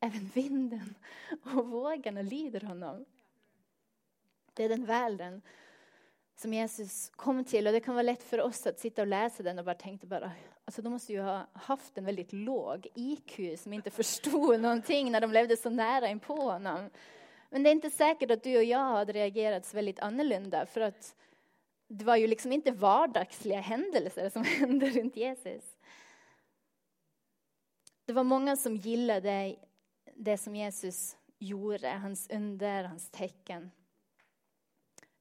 Även 0.00 0.30
vinden 0.34 0.94
och 1.42 1.68
vågorna 1.68 2.22
lyder 2.22 2.60
honom. 2.60 3.04
Det 4.54 4.64
är 4.64 4.68
den 4.68 4.84
världen 4.84 5.42
som 6.36 6.54
Jesus 6.54 7.10
kom 7.16 7.44
till. 7.44 7.66
Och 7.66 7.72
det 7.72 7.80
kan 7.80 7.94
vara 7.94 8.02
lätt 8.02 8.22
för 8.22 8.40
oss 8.40 8.66
att 8.66 8.78
sitta 8.78 9.02
och 9.02 9.08
läsa 9.08 9.42
den 9.42 9.58
och 9.58 9.64
bara 9.64 9.74
tänka 9.74 10.06
bara, 10.06 10.32
alltså 10.64 10.82
de 10.82 10.92
måste 10.92 11.12
ju 11.12 11.20
ha 11.20 11.46
haft 11.52 11.98
en 11.98 12.04
väldigt 12.04 12.32
låg 12.32 12.86
IQ 12.94 13.60
som 13.60 13.72
inte 13.72 13.90
förstod 13.90 14.60
någonting 14.60 15.12
när 15.12 15.20
de 15.20 15.32
levde 15.32 15.56
så 15.56 15.70
nära 15.70 16.08
inpå 16.08 16.34
honom. 16.34 16.90
Men 17.50 17.62
det 17.62 17.70
är 17.70 17.72
inte 17.72 17.90
säkert 17.90 18.30
att 18.30 18.42
du 18.42 18.56
och 18.56 18.64
jag 18.64 18.78
hade 18.78 19.12
reagerat 19.12 19.66
så 19.66 19.76
väldigt 19.76 20.00
annorlunda 20.00 20.66
för 20.66 20.80
att 20.80 21.14
det 21.88 22.04
var 22.04 22.16
ju 22.16 22.26
liksom 22.26 22.52
inte 22.52 22.72
vardagsliga 22.72 23.60
händelser 23.60 24.30
som 24.30 24.44
hände 24.60 24.90
runt 24.90 25.16
Jesus. 25.16 25.76
Det 28.04 28.12
var 28.12 28.24
många 28.24 28.56
som 28.56 28.76
gillade 28.76 29.56
det 30.14 30.38
som 30.38 30.56
Jesus 30.56 31.16
gjorde, 31.38 31.88
hans 31.88 32.30
under, 32.30 32.84
hans 32.84 33.10
tecken. 33.10 33.70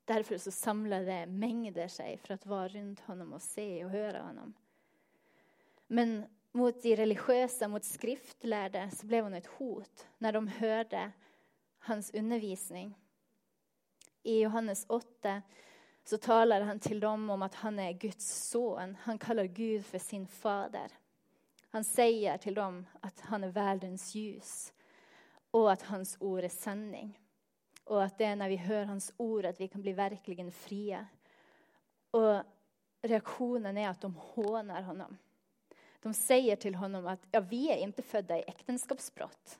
Därför 0.05 0.37
så 0.37 0.51
samlade 0.51 1.25
mängder 1.25 1.87
sig 1.87 2.17
för 2.17 2.33
att 2.33 2.45
vara 2.45 2.67
runt 2.67 2.99
honom 2.99 3.33
och 3.33 3.41
se 3.41 3.85
och 3.85 3.91
höra 3.91 4.21
honom. 4.21 4.53
Men 5.87 6.25
mot 6.51 6.81
de 6.81 6.95
religiösa, 6.95 7.67
mot 7.67 7.83
skriftlärde, 7.83 8.91
så 8.91 9.05
blev 9.05 9.23
hon 9.23 9.33
ett 9.33 9.47
hot 9.47 10.07
när 10.17 10.33
de 10.33 10.47
hörde 10.47 11.11
hans 11.79 12.13
undervisning. 12.13 12.97
I 14.23 14.39
Johannes 14.41 14.85
8 14.89 15.41
så 16.09 16.17
talar 16.17 16.61
han 16.61 16.79
till 16.79 16.99
dem 16.99 17.29
om 17.29 17.41
att 17.41 17.55
han 17.55 17.79
är 17.79 17.91
Guds 17.91 18.49
son. 18.49 18.97
Han 19.01 19.17
kallar 19.17 19.43
Gud 19.43 19.85
för 19.85 19.99
sin 19.99 20.27
fader. 20.27 20.91
Han 21.69 21.83
säger 21.83 22.37
till 22.37 22.53
dem 22.53 22.85
att 23.01 23.19
han 23.19 23.43
är 23.43 23.49
världens 23.49 24.15
ljus 24.15 24.73
och 25.51 25.71
att 25.71 25.81
hans 25.81 26.17
ord 26.19 26.43
är 26.43 26.49
sanning. 26.49 27.19
Och 27.83 28.03
att 28.03 28.17
det 28.17 28.25
är 28.25 28.35
när 28.35 28.49
vi 28.49 28.55
hör 28.55 28.85
hans 28.85 29.13
ord 29.17 29.45
att 29.45 29.61
vi 29.61 29.67
kan 29.67 29.81
bli 29.81 29.93
verkligen 29.93 30.51
fria. 30.51 31.07
Och 32.11 32.43
reaktionen 33.01 33.77
är 33.77 33.89
att 33.89 34.01
de 34.01 34.15
hånar 34.15 34.81
honom. 34.81 35.17
De 36.01 36.13
säger 36.13 36.55
till 36.55 36.75
honom 36.75 37.07
att 37.07 37.27
ja, 37.31 37.39
vi 37.39 37.71
är 37.71 37.77
inte 37.77 38.01
födda 38.01 38.37
i 38.37 38.43
äktenskapsbrott, 38.47 39.59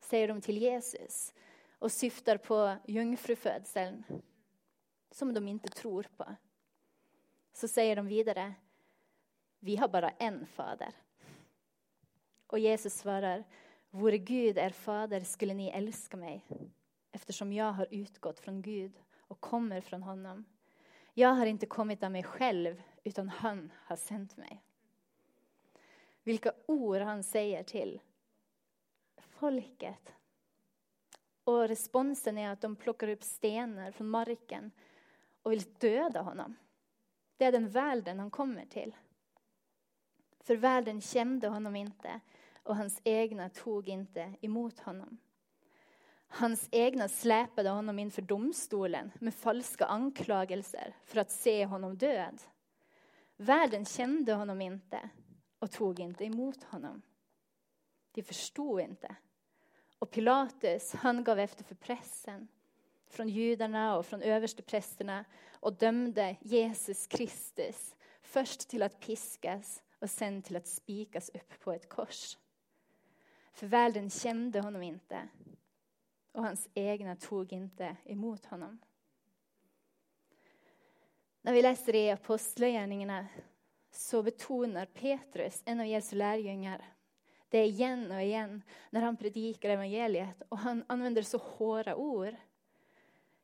säger 0.00 0.28
de 0.28 0.40
till 0.40 0.58
Jesus 0.58 1.34
och 1.78 1.92
syftar 1.92 2.36
på 2.36 2.76
jungfrufödseln 2.86 4.04
som 5.10 5.34
de 5.34 5.48
inte 5.48 5.68
tror 5.68 6.06
på. 6.16 6.34
Så 7.52 7.68
säger 7.68 7.96
de 7.96 8.06
vidare, 8.06 8.54
vi 9.58 9.76
har 9.76 9.88
bara 9.88 10.10
en 10.10 10.46
fader. 10.46 10.94
Och 12.46 12.58
Jesus 12.58 12.94
svarar, 12.94 13.44
vore 13.90 14.18
Gud 14.18 14.58
er 14.58 14.70
fader 14.70 15.20
skulle 15.20 15.54
ni 15.54 15.68
älska 15.68 16.16
mig 16.16 16.44
eftersom 17.12 17.52
jag 17.52 17.72
har 17.72 17.86
utgått 17.90 18.40
från 18.40 18.62
Gud 18.62 18.92
och 19.18 19.40
kommer 19.40 19.80
från 19.80 20.02
honom. 20.02 20.44
Jag 21.14 21.28
har 21.28 21.46
inte 21.46 21.66
kommit 21.66 22.02
av 22.02 22.10
mig 22.10 22.22
själv, 22.22 22.82
utan 23.04 23.28
han 23.28 23.72
har 23.76 23.96
sänt 23.96 24.36
mig. 24.36 24.62
Vilka 26.22 26.52
ord 26.66 27.00
han 27.00 27.22
säger 27.22 27.62
till 27.62 28.00
folket. 29.18 30.12
Och 31.44 31.68
responsen 31.68 32.38
är 32.38 32.50
att 32.50 32.60
de 32.60 32.76
plockar 32.76 33.08
upp 33.08 33.22
stenar 33.22 33.90
från 33.92 34.08
marken 34.08 34.70
och 35.46 35.52
vill 35.52 35.64
döda 35.78 36.22
honom. 36.22 36.56
Det 37.36 37.44
är 37.44 37.52
den 37.52 37.68
världen 37.68 38.18
han 38.18 38.30
kommer 38.30 38.64
till. 38.64 38.96
För 40.40 40.56
världen 40.56 41.00
kände 41.00 41.48
honom 41.48 41.76
inte 41.76 42.20
och 42.62 42.76
hans 42.76 43.00
egna 43.04 43.48
tog 43.48 43.88
inte 43.88 44.34
emot 44.40 44.78
honom. 44.78 45.18
Hans 46.26 46.68
egna 46.72 47.08
släpade 47.08 47.68
honom 47.68 47.98
inför 47.98 48.22
domstolen 48.22 49.12
med 49.20 49.34
falska 49.34 49.86
anklagelser 49.86 50.96
för 51.04 51.20
att 51.20 51.30
se 51.30 51.66
honom 51.66 51.96
död. 51.96 52.42
Världen 53.36 53.84
kände 53.84 54.32
honom 54.32 54.60
inte 54.60 55.10
och 55.58 55.70
tog 55.70 56.00
inte 56.00 56.24
emot 56.24 56.64
honom. 56.64 57.02
De 58.12 58.22
förstod 58.22 58.80
inte. 58.80 59.16
Och 59.98 60.10
Pilatus, 60.10 60.94
han 60.94 61.24
gav 61.24 61.38
efter 61.38 61.64
för 61.64 61.74
pressen 61.74 62.48
från 63.08 63.28
judarna 63.28 63.96
och 63.96 64.06
från 64.06 64.22
översteprästerna 64.22 65.24
och 65.52 65.72
dömde 65.72 66.36
Jesus 66.40 67.06
Kristus 67.06 67.96
först 68.22 68.68
till 68.68 68.82
att 68.82 69.00
piskas 69.00 69.82
och 69.98 70.10
sen 70.10 70.42
till 70.42 70.56
att 70.56 70.68
spikas 70.68 71.28
upp 71.28 71.60
på 71.60 71.72
ett 71.72 71.88
kors. 71.88 72.36
För 73.52 73.66
världen 73.66 74.10
kände 74.10 74.60
honom 74.60 74.82
inte 74.82 75.28
och 76.32 76.42
hans 76.42 76.68
egna 76.74 77.16
tog 77.16 77.52
inte 77.52 77.96
emot 78.04 78.44
honom. 78.44 78.78
När 81.42 81.52
vi 81.52 81.62
läser 81.62 81.94
i 81.94 82.10
Apostlagärningarna 82.10 83.26
så 83.90 84.22
betonar 84.22 84.86
Petrus, 84.86 85.62
en 85.64 85.80
av 85.80 85.86
Jesu 85.86 86.16
lärjungar, 86.16 86.84
det 87.48 87.64
igen 87.64 88.10
och 88.10 88.22
igen 88.22 88.62
när 88.90 89.00
han 89.00 89.16
predikar 89.16 89.70
evangeliet 89.70 90.42
och 90.48 90.58
han 90.58 90.84
använder 90.86 91.22
så 91.22 91.38
hårda 91.38 91.94
ord. 91.94 92.34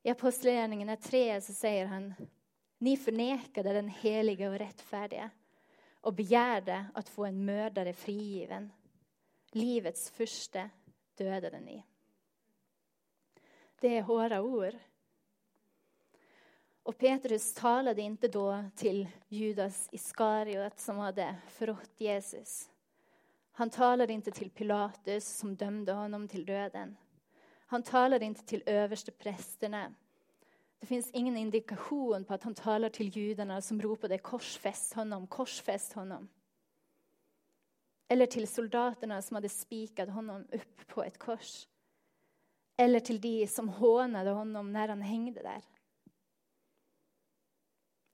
I 0.02 0.10
Apostlagärningarna 0.10 0.96
3 0.96 1.40
så 1.40 1.52
säger 1.52 1.86
han 1.86 2.14
Ni 2.78 2.96
förnekade 2.96 3.72
den 3.72 3.88
heliga 3.88 4.50
och 4.50 4.58
rättfärdiga 4.58 5.30
och 6.00 6.14
begärde 6.14 6.86
att 6.94 7.08
få 7.08 7.24
en 7.24 7.44
mördare 7.44 7.92
frigiven. 7.92 8.72
Livets 9.50 10.10
första 10.10 10.70
dödade 11.14 11.60
ni. 11.60 11.84
Det 13.80 13.96
är 13.96 14.02
hårda 14.02 14.40
ord. 14.40 14.74
Och 16.82 16.98
Petrus 16.98 17.54
talade 17.54 18.02
inte 18.02 18.28
då 18.28 18.64
till 18.76 19.08
Judas 19.28 19.88
Iskariot 19.92 20.78
som 20.78 20.98
hade 20.98 21.36
förrått 21.48 21.92
Jesus. 21.96 22.70
Han 23.52 23.70
talade 23.70 24.12
inte 24.12 24.30
till 24.30 24.50
Pilatus 24.50 25.28
som 25.28 25.56
dömde 25.56 25.92
honom 25.92 26.28
till 26.28 26.46
döden. 26.46 26.96
Han 27.72 27.82
talade 27.82 28.24
inte 28.24 28.44
till 28.44 28.62
översteprästerna. 28.66 29.94
Det 30.78 30.86
finns 30.86 31.10
ingen 31.10 31.36
indikation 31.36 32.24
på 32.24 32.34
att 32.34 32.42
han 32.42 32.54
talar 32.54 32.88
till 32.88 33.08
judarna 33.08 33.62
som 33.62 33.82
ropade 33.82 34.18
korsfäst 34.18 34.92
honom, 34.92 35.26
korsfäst 35.26 35.92
honom. 35.92 36.28
Eller 38.08 38.26
till 38.26 38.48
soldaterna 38.48 39.22
som 39.22 39.34
hade 39.34 39.48
spikat 39.48 40.08
honom 40.08 40.46
upp 40.52 40.86
på 40.86 41.04
ett 41.04 41.18
kors 41.18 41.68
eller 42.76 43.00
till 43.00 43.20
de 43.20 43.46
som 43.46 43.68
hånade 43.68 44.30
honom 44.30 44.72
när 44.72 44.88
han 44.88 45.02
hängde 45.02 45.42
där. 45.42 45.62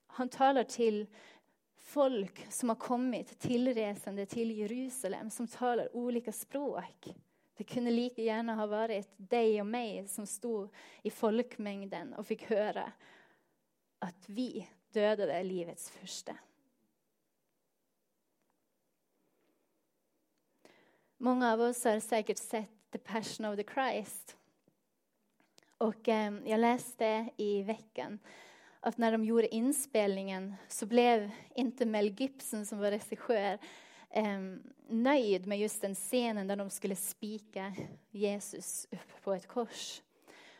Han 0.06 0.28
talar 0.28 0.64
till 0.64 1.06
folk 1.76 2.52
som 2.52 2.68
har 2.68 2.76
kommit 2.76 3.38
tillresande 3.38 4.26
till 4.26 4.50
Jerusalem 4.50 5.30
som 5.30 5.46
talar 5.46 5.96
olika 5.96 6.32
språk. 6.32 7.14
Det 7.58 7.64
kunde 7.64 7.90
lika 7.90 8.22
gärna 8.22 8.54
ha 8.54 8.66
varit 8.66 9.08
dig 9.16 9.60
och 9.60 9.66
mig 9.66 10.08
som 10.08 10.26
stod 10.26 10.68
i 11.02 11.10
folkmängden 11.10 12.14
och 12.14 12.26
fick 12.26 12.42
höra 12.42 12.92
att 13.98 14.28
vi 14.28 14.68
dödade 14.92 15.42
livets 15.42 15.90
första. 15.90 16.36
Många 21.16 21.52
av 21.52 21.60
oss 21.60 21.84
har 21.84 22.00
säkert 22.00 22.38
sett 22.38 22.90
The 22.90 22.98
Passion 22.98 23.46
of 23.46 23.56
the 23.56 23.72
Christ. 23.74 24.36
Och 25.78 26.08
eh, 26.08 26.34
jag 26.44 26.60
läste 26.60 27.28
i 27.36 27.62
veckan 27.62 28.18
att 28.80 28.98
när 28.98 29.12
de 29.12 29.24
gjorde 29.24 29.54
inspelningen 29.54 30.54
så 30.68 30.86
blev 30.86 31.30
inte 31.54 31.86
Mel 31.86 32.20
Gibson 32.20 32.66
som 32.66 32.78
var 32.78 32.90
regissör 32.90 33.58
Ehm, 34.10 34.62
nöjd 34.88 35.46
med 35.46 35.58
just 35.58 35.80
den 35.80 35.94
scenen 35.94 36.46
där 36.46 36.56
de 36.56 36.70
skulle 36.70 36.96
spika 36.96 37.74
Jesus 38.10 38.86
upp 38.90 39.22
på 39.24 39.32
ett 39.32 39.46
kors. 39.46 40.02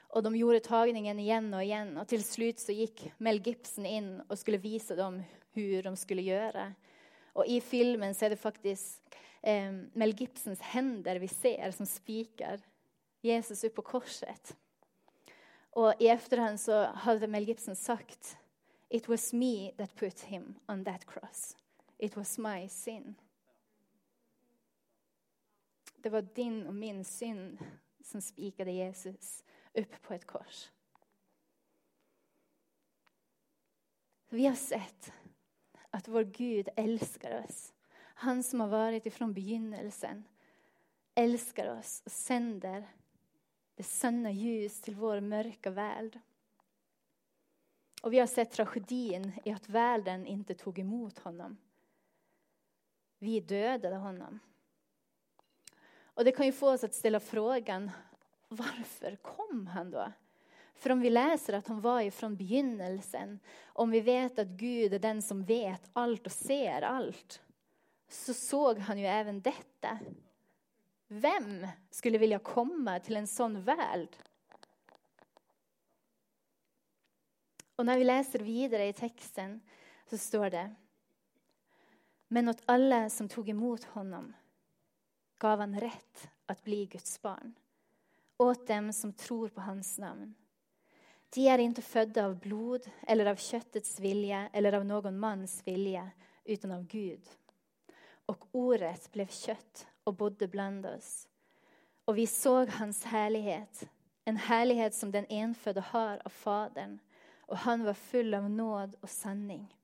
Och 0.08 0.22
de 0.22 0.36
gjorde 0.36 0.60
tagningen 0.60 1.18
igen 1.18 1.54
och 1.54 1.62
igen 1.62 1.96
och 1.96 2.08
till 2.08 2.24
slut 2.24 2.58
så 2.58 2.72
gick 2.72 3.12
Mel 3.18 3.40
Gibson 3.40 3.86
in 3.86 4.20
och 4.20 4.38
skulle 4.38 4.58
visa 4.58 4.96
dem 4.96 5.22
hur 5.52 5.82
de 5.82 5.96
skulle 5.96 6.22
göra. 6.22 6.74
Och 7.32 7.46
i 7.46 7.60
filmen 7.60 8.14
så 8.14 8.24
är 8.24 8.30
det 8.30 8.36
faktiskt 8.36 9.02
eh, 9.42 9.72
Mel 9.92 10.14
Gibsons 10.20 10.60
händer 10.60 11.16
vi 11.16 11.28
ser 11.28 11.70
som 11.70 11.86
spikar 11.86 12.60
Jesus 13.20 13.64
upp 13.64 13.74
på 13.74 13.82
korset. 13.82 14.56
Och 15.70 15.94
i 15.98 16.08
efterhand 16.08 16.60
så 16.60 16.84
hade 16.84 17.26
Mel 17.26 17.48
Gibson 17.48 17.76
sagt 17.76 18.36
It 18.88 19.08
was 19.08 19.32
me 19.32 19.72
that 19.76 19.94
put 19.94 20.20
him 20.20 20.54
on 20.68 20.84
that 20.84 21.06
cross. 21.06 21.56
It 21.98 22.16
was 22.16 22.38
my 22.38 22.68
sin. 22.68 23.14
Det 26.02 26.10
var 26.10 26.22
din 26.22 26.66
och 26.66 26.74
min 26.74 27.04
synd 27.04 27.58
som 28.00 28.20
spikade 28.20 28.70
Jesus 28.70 29.44
upp 29.74 30.02
på 30.02 30.14
ett 30.14 30.26
kors. 30.26 30.70
Vi 34.28 34.46
har 34.46 34.54
sett 34.54 35.12
att 35.90 36.08
vår 36.08 36.24
Gud 36.24 36.68
älskar 36.76 37.44
oss. 37.44 37.74
Han 38.14 38.42
som 38.42 38.60
har 38.60 38.68
varit 38.68 39.06
ifrån 39.06 39.34
begynnelsen 39.34 40.24
älskar 41.14 41.78
oss 41.78 42.02
och 42.04 42.12
sänder 42.12 42.88
det 43.74 43.82
sanna 43.82 44.30
ljus 44.30 44.80
till 44.80 44.94
vår 44.94 45.20
mörka 45.20 45.70
värld. 45.70 46.20
Och 48.02 48.12
vi 48.12 48.18
har 48.18 48.26
sett 48.26 48.50
tragedin 48.50 49.32
i 49.44 49.52
att 49.52 49.68
världen 49.68 50.26
inte 50.26 50.54
tog 50.54 50.78
emot 50.78 51.18
honom. 51.18 51.56
Vi 53.18 53.40
dödade 53.40 53.96
honom. 53.96 54.38
Och 56.18 56.24
det 56.24 56.32
kan 56.32 56.46
ju 56.46 56.52
få 56.52 56.70
oss 56.70 56.84
att 56.84 56.94
ställa 56.94 57.20
frågan, 57.20 57.90
varför 58.48 59.16
kom 59.16 59.66
han 59.66 59.90
då? 59.90 60.12
För 60.74 60.90
om 60.90 61.00
vi 61.00 61.10
läser 61.10 61.52
att 61.52 61.68
han 61.68 61.80
var 61.80 62.00
ifrån 62.00 62.36
begynnelsen, 62.36 63.40
om 63.66 63.90
vi 63.90 64.00
vet 64.00 64.38
att 64.38 64.46
Gud 64.46 64.94
är 64.94 64.98
den 64.98 65.22
som 65.22 65.44
vet 65.44 65.90
allt 65.92 66.26
och 66.26 66.32
ser 66.32 66.82
allt, 66.82 67.42
så 68.08 68.34
såg 68.34 68.78
han 68.78 68.98
ju 68.98 69.06
även 69.06 69.40
detta. 69.40 69.98
Vem 71.08 71.66
skulle 71.90 72.18
vilja 72.18 72.38
komma 72.38 73.00
till 73.00 73.16
en 73.16 73.26
sån 73.26 73.62
värld? 73.62 74.16
Och 77.76 77.86
när 77.86 77.98
vi 77.98 78.04
läser 78.04 78.38
vidare 78.38 78.88
i 78.88 78.92
texten 78.92 79.60
så 80.10 80.18
står 80.18 80.50
det 80.50 80.74
Men 82.28 82.48
åt 82.48 82.62
alla 82.66 83.10
som 83.10 83.28
tog 83.28 83.48
emot 83.48 83.84
honom 83.84 84.34
gav 85.38 85.60
han 85.60 85.80
rätt 85.80 86.30
att 86.46 86.64
bli 86.64 86.86
Guds 86.86 87.22
barn. 87.22 87.54
Åt 88.36 88.66
dem 88.66 88.92
som 88.92 89.12
tror 89.12 89.48
på 89.48 89.60
hans 89.60 89.98
namn. 89.98 90.34
De 91.34 91.48
är 91.48 91.58
inte 91.58 91.82
födda 91.82 92.26
av 92.26 92.38
blod 92.38 92.90
eller 93.06 93.26
av 93.26 93.36
köttets 93.36 94.00
vilja 94.00 94.48
eller 94.52 94.72
av 94.72 94.84
någon 94.84 95.18
mans 95.18 95.62
vilja 95.66 96.10
utan 96.44 96.70
av 96.72 96.86
Gud. 96.86 97.28
Och 98.26 98.44
ordet 98.52 99.12
blev 99.12 99.26
kött 99.26 99.86
och 100.04 100.14
bodde 100.14 100.48
bland 100.48 100.86
oss. 100.86 101.28
Och 102.04 102.18
vi 102.18 102.26
såg 102.26 102.68
hans 102.68 103.04
härlighet, 103.04 103.88
en 104.24 104.36
härlighet 104.36 104.94
som 104.94 105.10
den 105.10 105.26
enfödde 105.28 105.80
har 105.80 106.22
av 106.24 106.30
Fadern. 106.30 106.98
Och 107.40 107.56
han 107.56 107.84
var 107.84 107.94
full 107.94 108.34
av 108.34 108.50
nåd 108.50 108.96
och 109.00 109.10
sanning. 109.10 109.74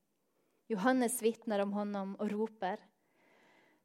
Johannes 0.67 1.23
vittnar 1.23 1.59
om 1.59 1.73
honom 1.73 2.15
och 2.15 2.31
ropar. 2.31 2.79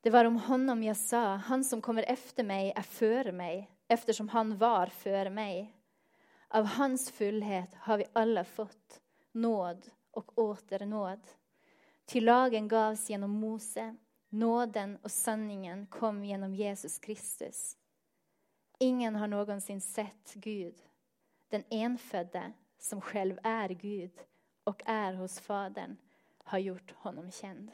Det 0.01 0.09
var 0.09 0.25
om 0.25 0.35
honom 0.37 0.83
jag 0.83 0.97
sa, 0.97 1.35
han 1.35 1.63
som 1.63 1.81
kommer 1.81 2.03
efter 2.03 2.43
mig 2.43 2.73
är 2.75 2.81
före 2.81 3.31
mig, 3.31 3.71
eftersom 3.87 4.29
han 4.29 4.57
var 4.57 4.87
före 4.87 5.29
mig. 5.29 5.75
Av 6.47 6.65
hans 6.65 7.11
fullhet 7.11 7.75
har 7.75 7.97
vi 7.97 8.05
alla 8.13 8.43
fått 8.43 9.01
nåd 9.31 9.85
och 10.11 10.37
åter 10.37 10.85
nåd. 10.85 11.19
Till 12.05 12.25
lagen 12.25 12.67
gavs 12.67 13.09
genom 13.09 13.31
Mose, 13.31 13.95
Nåden 14.29 14.97
och 15.01 15.11
sanningen 15.11 15.87
kom 15.87 16.25
genom 16.25 16.55
Jesus 16.55 16.99
Kristus. 16.99 17.77
Ingen 18.79 19.15
har 19.15 19.27
någonsin 19.27 19.81
sett 19.81 20.33
Gud, 20.33 20.75
den 21.47 21.63
enfödde 21.69 22.53
som 22.77 23.01
själv 23.01 23.39
är 23.43 23.69
Gud 23.69 24.19
och 24.63 24.81
är 24.85 25.13
hos 25.13 25.39
Fadern, 25.39 25.97
har 26.43 26.59
gjort 26.59 26.91
honom 26.91 27.31
känd. 27.31 27.71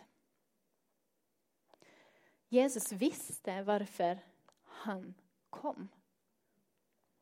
Jesus 2.55 2.91
visste 2.91 3.63
varför 3.63 4.19
han 4.63 5.13
kom. 5.49 5.87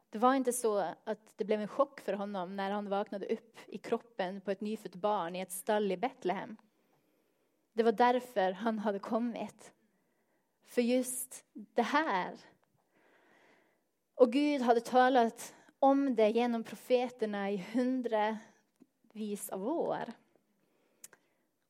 Det 0.10 0.18
var 0.18 0.36
inte 0.36 0.54
så 0.54 0.78
att 1.04 1.38
det 1.38 1.46
blev 1.46 1.62
en 1.62 1.68
chock 1.68 2.00
för 2.00 2.14
honom 2.14 2.56
när 2.56 2.72
han 2.72 2.90
vaknade 2.90 3.26
upp 3.26 3.58
i 3.68 3.78
kroppen 3.78 4.42
på 4.42 4.52
ett 4.52 4.62
nyfött 4.62 4.96
barn 4.96 5.36
i 5.36 5.40
ett 5.40 5.52
stall 5.52 5.92
i 5.92 5.98
Betlehem. 5.98 6.58
Det 7.74 7.84
var 7.84 7.92
därför 7.92 8.52
han 8.52 8.80
hade 8.80 9.00
kommit. 9.00 9.74
För 10.66 10.82
just 10.82 11.46
det 11.54 11.82
här. 11.82 12.38
Och 14.16 14.32
Gud 14.32 14.62
hade 14.62 14.82
talat 14.82 15.56
om 15.80 16.16
det 16.16 16.30
genom 16.30 16.64
profeterna 16.64 17.52
i 17.52 17.58
hundravis 17.58 19.50
av 19.50 19.68
år. 19.68 20.14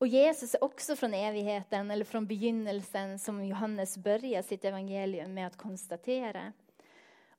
Och 0.04 0.08
Jesus 0.08 0.54
är 0.54 0.64
också 0.64 0.96
från 0.96 1.14
evigheten, 1.14 1.92
eller 1.92 2.06
från 2.06 2.28
begynnelsen, 2.28 3.20
som 3.20 3.46
Johannes 3.46 3.98
börjar 3.98 4.42
sitt 4.42 4.66
evangelium 4.66 5.34
med 5.34 5.48
att 5.48 5.58
konstatera. 5.58 6.54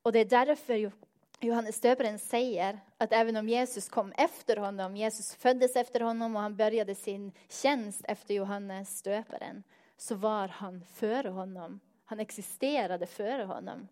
Och 0.02 0.12
det 0.12 0.18
är 0.18 0.24
därför 0.24 0.92
Johannes 1.40 1.80
döparen 1.80 2.18
säger 2.18 2.80
att 2.98 3.12
även 3.12 3.36
om 3.36 3.48
Jesus 3.48 3.88
kom 3.88 4.12
efter 4.12 4.56
honom, 4.56 4.96
Jesus 4.96 5.34
föddes 5.34 5.76
efter 5.76 6.00
honom 6.00 6.36
och 6.36 6.42
han 6.42 6.56
började 6.56 6.94
sin 6.94 7.32
tjänst 7.48 8.00
efter 8.04 8.34
Johannes 8.34 9.02
döparen, 9.02 9.62
så 9.96 10.14
var 10.14 10.48
han 10.48 10.84
före 10.84 11.28
honom. 11.28 11.80
Han 12.04 12.20
existerade 12.20 13.06
före 13.06 13.44
honom. 13.44 13.88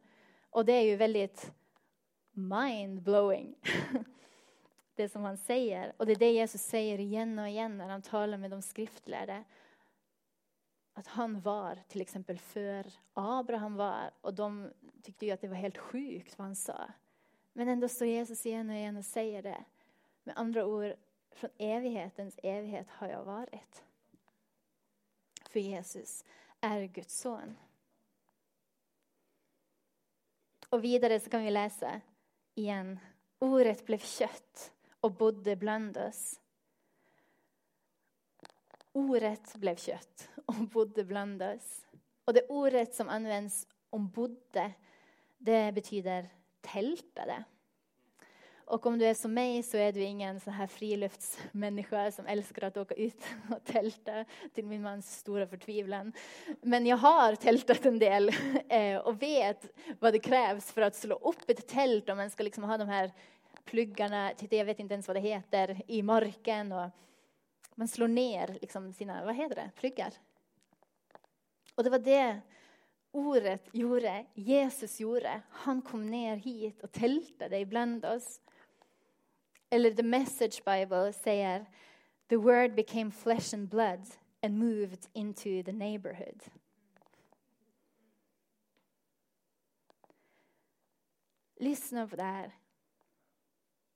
Och 0.51 0.65
det 0.65 0.73
är 0.73 0.83
ju 0.83 0.97
väldigt 0.97 1.53
mind-blowing, 2.35 3.55
det 4.95 5.09
som 5.09 5.23
han 5.23 5.37
säger. 5.37 5.93
Och 5.97 6.07
det 6.07 6.13
är 6.13 6.17
det 6.17 6.33
Jesus 6.33 6.63
säger 6.63 7.01
igen 7.01 7.39
och 7.39 7.49
igen 7.49 7.79
när 7.79 7.89
han 7.89 8.03
talar 8.03 8.39
med 8.39 8.51
de 8.51 8.63
skriftlärde. 8.63 9.45
Att 10.93 11.07
han 11.07 11.41
var 11.41 11.79
till 11.89 12.01
exempel 12.01 12.39
för 12.39 12.93
Abraham 13.13 13.77
var, 13.77 14.11
och 14.21 14.35
de 14.35 14.73
tyckte 15.03 15.27
ju 15.27 15.33
att 15.33 15.41
det 15.41 15.49
var 15.49 15.57
helt 15.57 15.79
sjukt 15.79 16.39
vad 16.39 16.47
han 16.47 16.57
sa. 16.57 16.89
Men 17.53 17.69
ändå 17.69 17.89
står 17.89 18.09
Jesus 18.09 18.47
igen 18.47 18.71
och 18.71 18.77
igen 18.77 18.97
och 18.97 19.05
säger 19.05 19.43
det. 19.43 19.65
Med 20.23 20.39
andra 20.39 20.67
ord, 20.67 20.95
från 21.31 21.51
evighetens 21.59 22.39
evighet 22.43 22.91
har 22.91 23.09
jag 23.09 23.25
varit. 23.25 23.85
För 25.51 25.61
Jesus 25.61 26.25
är 26.61 26.85
Guds 26.85 27.21
son. 27.21 27.57
Och 30.69 30.85
vidare 30.85 31.21
så 31.21 31.31
kan 31.31 31.45
vi 31.45 31.51
läsa 31.51 32.01
igen. 32.55 32.99
Ordet 33.39 33.87
blev 33.87 33.99
kött 33.99 34.73
och 35.03 35.13
bodde 35.13 35.57
bland 35.57 35.97
oss. 35.97 36.41
Ordet 38.93 39.55
blev 39.55 39.77
kött 39.77 40.31
och 40.47 40.55
bodde 40.55 41.05
bland 41.05 41.43
oss. 41.43 41.87
Och 42.25 42.35
det 42.35 42.47
ordet 42.49 42.95
som 42.95 43.09
används 43.09 43.67
om 43.91 44.11
bodde, 44.11 44.73
det 45.39 45.73
betyder 45.73 46.29
tältade. 46.61 47.45
Och 48.65 48.87
om 48.87 48.99
du 48.99 49.07
är 49.07 49.15
som 49.15 49.35
mig 49.35 49.63
så 49.63 49.77
är 49.77 49.93
du 49.93 50.01
ingen 50.01 50.41
så 50.41 50.51
här 50.51 50.67
friluftsmänniska 50.67 52.13
som 52.13 52.27
älskar 52.27 52.67
att 52.67 52.77
åka 52.77 52.95
ut 52.95 53.25
och 53.51 53.65
tälta 53.65 54.25
till 54.55 54.67
min 54.67 54.83
mans 54.83 55.19
stora 55.19 55.47
förtvivlan. 55.47 56.13
Men 56.61 56.87
jag 56.87 56.97
har 56.97 57.35
tältat 57.35 57.87
en 57.87 57.99
del 57.99 58.31
eh, 58.69 58.97
och 58.97 59.23
vet 59.23 59.79
vad 60.01 60.13
det 60.13 60.19
krävs 60.19 60.73
för 60.73 60.83
att 60.83 60.97
slå 60.97 61.17
upp 61.17 61.51
ett 61.51 61.69
tält 61.69 62.09
om 62.09 62.17
man 62.17 62.31
ska 62.31 62.43
liksom 62.43 62.65
ha 62.65 62.79
de 62.79 62.89
här 62.89 63.13
pluggarna, 63.65 64.33
titta 64.37 64.57
jag 64.57 64.65
vet 64.65 64.79
inte 64.79 64.95
ens 64.95 65.09
vad 65.09 65.17
det 65.17 65.21
heter, 65.21 65.83
i 65.87 66.03
marken 66.03 66.73
och 66.73 66.91
man 67.75 67.89
slår 67.89 68.09
ner 68.09 68.59
liksom 68.61 68.93
sina, 68.93 69.25
vad 69.25 69.35
heter 69.35 69.55
det, 69.55 69.71
pluggar. 69.77 70.13
Och 71.75 71.85
det 71.85 71.91
var 71.91 71.99
det 71.99 72.41
ordet 73.11 73.69
gjorde, 73.73 74.27
Jesus 74.35 75.01
gjorde. 75.01 75.43
Han 75.51 75.83
kom 75.83 76.11
ner 76.11 76.37
hit 76.37 76.81
och 76.81 76.93
tältade 76.93 77.59
ibland 77.59 78.05
oss. 78.05 78.41
Eller 79.71 79.91
The 79.91 80.03
Message 80.03 80.65
Bible 80.65 81.13
säger 81.13 81.67
The 82.29 82.37
word 82.37 82.75
became 82.75 83.11
flesh 83.11 83.55
and 83.55 83.69
blood 83.69 84.07
and 84.43 84.59
moved 84.59 85.07
into 85.13 85.63
the 85.63 85.73
neighborhood. 85.73 86.43
Lyssna 91.57 92.09
på 92.09 92.17
det 92.17 92.23
här. 92.23 92.53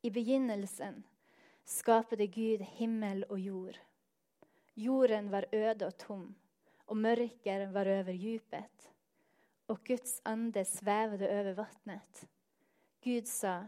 I 0.01 0.11
begynnelsen 0.11 1.03
skapade 1.65 2.27
Gud 2.27 2.61
himmel 2.61 3.25
och 3.25 3.39
jord. 3.39 3.79
Jorden 4.75 5.31
var 5.31 5.47
öde 5.53 5.87
och 5.87 5.99
tom 5.99 6.35
och 6.85 6.97
mörker 6.97 7.67
var 7.67 7.87
över 7.87 8.13
djupet 8.13 8.93
och 9.67 9.85
Guds 9.85 10.21
ande 10.25 10.65
svävade 10.65 11.29
över 11.29 11.53
vattnet. 11.53 12.29
Gud 13.01 13.29
sa, 13.29 13.67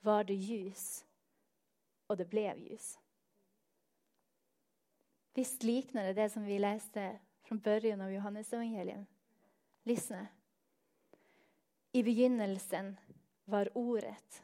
var 0.00 0.24
det 0.24 0.34
ljus? 0.34 1.04
Och 2.06 2.16
det 2.16 2.24
blev 2.24 2.58
ljus. 2.58 2.98
Visst 5.34 5.62
liknar 5.62 6.04
det 6.04 6.12
det 6.12 6.30
som 6.30 6.44
vi 6.44 6.58
läste 6.58 7.18
från 7.42 7.58
början 7.58 8.00
av 8.00 8.12
Johannes 8.12 8.52
evangelium. 8.52 9.06
Lyssna. 9.82 10.26
I 11.92 12.02
begynnelsen 12.02 12.96
var 13.44 13.78
ordet 13.78 14.42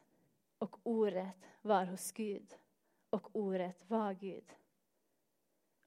och 0.64 0.80
ordet 0.82 1.36
var 1.62 1.84
hos 1.84 2.12
Gud 2.12 2.58
och 3.10 3.36
ordet 3.36 3.90
var 3.90 4.12
Gud. 4.12 4.52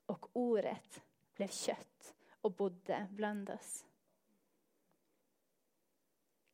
Och 0.06 0.30
ordet 0.34 1.04
blev 1.36 1.48
kött 1.48 2.16
och 2.42 2.52
bodde 2.52 3.08
bland 3.12 3.50
oss. 3.50 3.86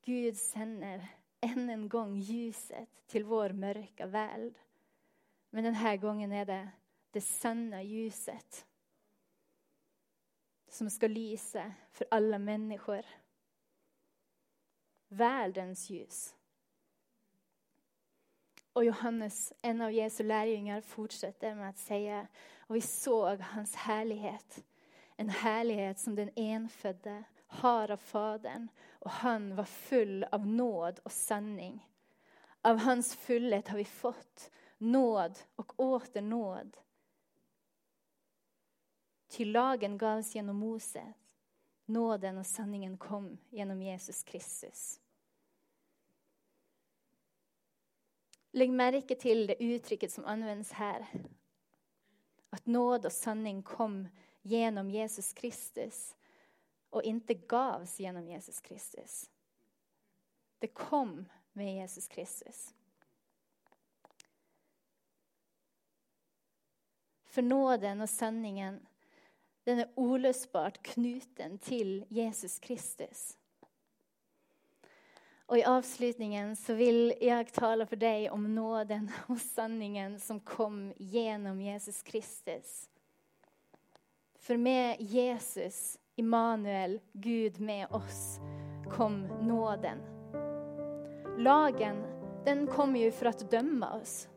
Gud 0.02 0.38
sänder 0.38 1.08
än 1.42 1.70
en 1.70 1.90
gång 1.90 2.16
ljuset 2.16 3.08
till 3.08 3.24
vår 3.24 3.50
mörka 3.50 4.06
värld. 4.06 4.60
Men 5.50 5.64
den 5.64 5.76
här 5.76 5.98
gången 5.98 6.32
är 6.32 6.46
det 6.46 6.70
det 7.12 7.22
sanna 7.22 7.84
ljuset 7.84 8.68
som 10.68 10.90
ska 10.90 11.08
lysa 11.08 11.74
för 11.92 12.08
alla 12.12 12.40
människor. 12.40 13.06
Världens 15.08 15.90
ljus. 15.90 16.36
Och 18.74 18.86
Johannes, 18.86 19.54
en 19.62 19.82
av 19.82 19.92
Jesu 19.92 20.24
lärjungar, 20.24 20.82
fortsätter 20.82 21.56
med 21.56 21.70
att 21.70 21.78
säga 21.78 22.28
och 22.60 22.76
vi 22.76 22.82
såg 22.82 23.40
hans 23.40 23.76
härlighet. 23.76 24.64
En 25.16 25.30
härlighet 25.30 26.00
som 26.00 26.16
den 26.16 26.30
enfödde 26.36 27.24
har 27.48 27.92
av 27.92 27.98
Fadern 27.98 28.68
och 28.92 29.12
han 29.12 29.56
var 29.56 29.64
full 29.64 30.24
av 30.24 30.48
nåd 30.48 31.00
och 31.04 31.12
sanning. 31.12 31.88
Av 32.62 32.78
hans 32.78 33.16
fullhet 33.16 33.68
har 33.68 33.78
vi 33.78 33.86
fått 33.86 34.52
nåd 34.78 35.40
och 35.56 35.80
åter 35.80 36.22
nåd. 36.22 36.78
Till 39.28 39.52
lagen 39.52 39.98
gavs 39.98 40.36
genom 40.36 40.56
Mose, 40.56 41.14
nåden 41.86 42.38
och 42.38 42.46
sanningen 42.46 42.98
kom 42.98 43.38
genom 43.50 43.82
Jesus 43.82 44.24
Kristus. 44.24 45.00
Lägg 48.56 48.70
märke 48.70 49.16
till 49.16 49.48
det 49.48 49.64
uttrycket 49.64 50.12
som 50.12 50.26
används 50.26 50.72
här. 50.72 51.08
Att 52.50 52.66
nåd 52.66 53.06
och 53.06 53.12
sanning 53.12 53.64
kom 53.64 54.08
genom 54.42 54.90
Jesus 54.90 55.34
Kristus 55.34 56.16
och 56.90 57.04
inte 57.04 57.34
gavs 57.34 58.00
genom 58.00 58.28
Jesus 58.28 58.60
Kristus. 58.60 59.30
Det 60.60 60.68
kom 60.68 61.26
med 61.54 61.76
Jesus 61.76 62.08
Kristus. 62.08 62.74
För 67.26 67.42
nåden 67.42 68.02
och 68.02 68.10
sanningen 68.10 68.86
den 69.64 69.80
är 69.80 69.92
olösbart 69.96 70.84
knuten 70.84 71.58
till 71.58 72.06
Jesus 72.10 72.60
Kristus. 72.60 73.38
Och 75.54 75.60
i 75.60 75.64
avslutningen 75.64 76.56
så 76.56 76.74
vill 76.74 77.14
jag 77.22 77.54
tala 77.54 77.86
för 77.86 77.96
dig 77.96 78.30
om 78.30 78.56
nåden 78.56 79.12
och 79.28 79.38
sanningen 79.38 80.20
som 80.20 80.40
kom 80.40 80.94
genom 80.98 81.62
Jesus 81.62 82.04
Kristus. 82.04 82.90
För 84.40 84.58
med 84.58 84.96
Jesus, 85.00 86.00
Immanuel, 86.16 87.00
Gud 87.12 87.60
med 87.60 87.88
oss, 87.92 88.40
kom 88.92 89.22
nåden. 89.42 89.98
Lagen, 91.38 92.04
den 92.46 92.68
kom 92.68 92.96
ju 92.96 93.12
för 93.12 93.26
att 93.26 93.52
döma 93.52 93.94
oss. 93.94 94.28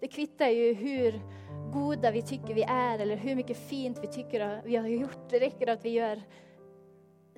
Det 0.00 0.08
kvittar 0.08 0.48
ju 0.48 0.74
hur 0.74 1.20
goda 1.72 2.10
vi 2.10 2.22
tycker 2.22 2.54
vi 2.54 2.62
är 2.62 2.98
eller 2.98 3.16
hur 3.16 3.34
mycket 3.36 3.56
fint 3.56 3.98
vi 4.02 4.06
tycker 4.06 4.40
att 4.40 4.64
vi 4.64 4.76
har 4.76 4.88
gjort. 4.88 5.30
Det 5.30 5.38
räcker 5.38 5.66
att 5.66 5.84
vi 5.84 5.90
gör 5.90 6.22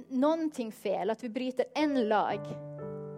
någonting 0.08 0.72
fel, 0.72 1.10
att 1.10 1.24
vi 1.24 1.28
bryter 1.28 1.66
en 1.74 2.08
lag 2.08 2.65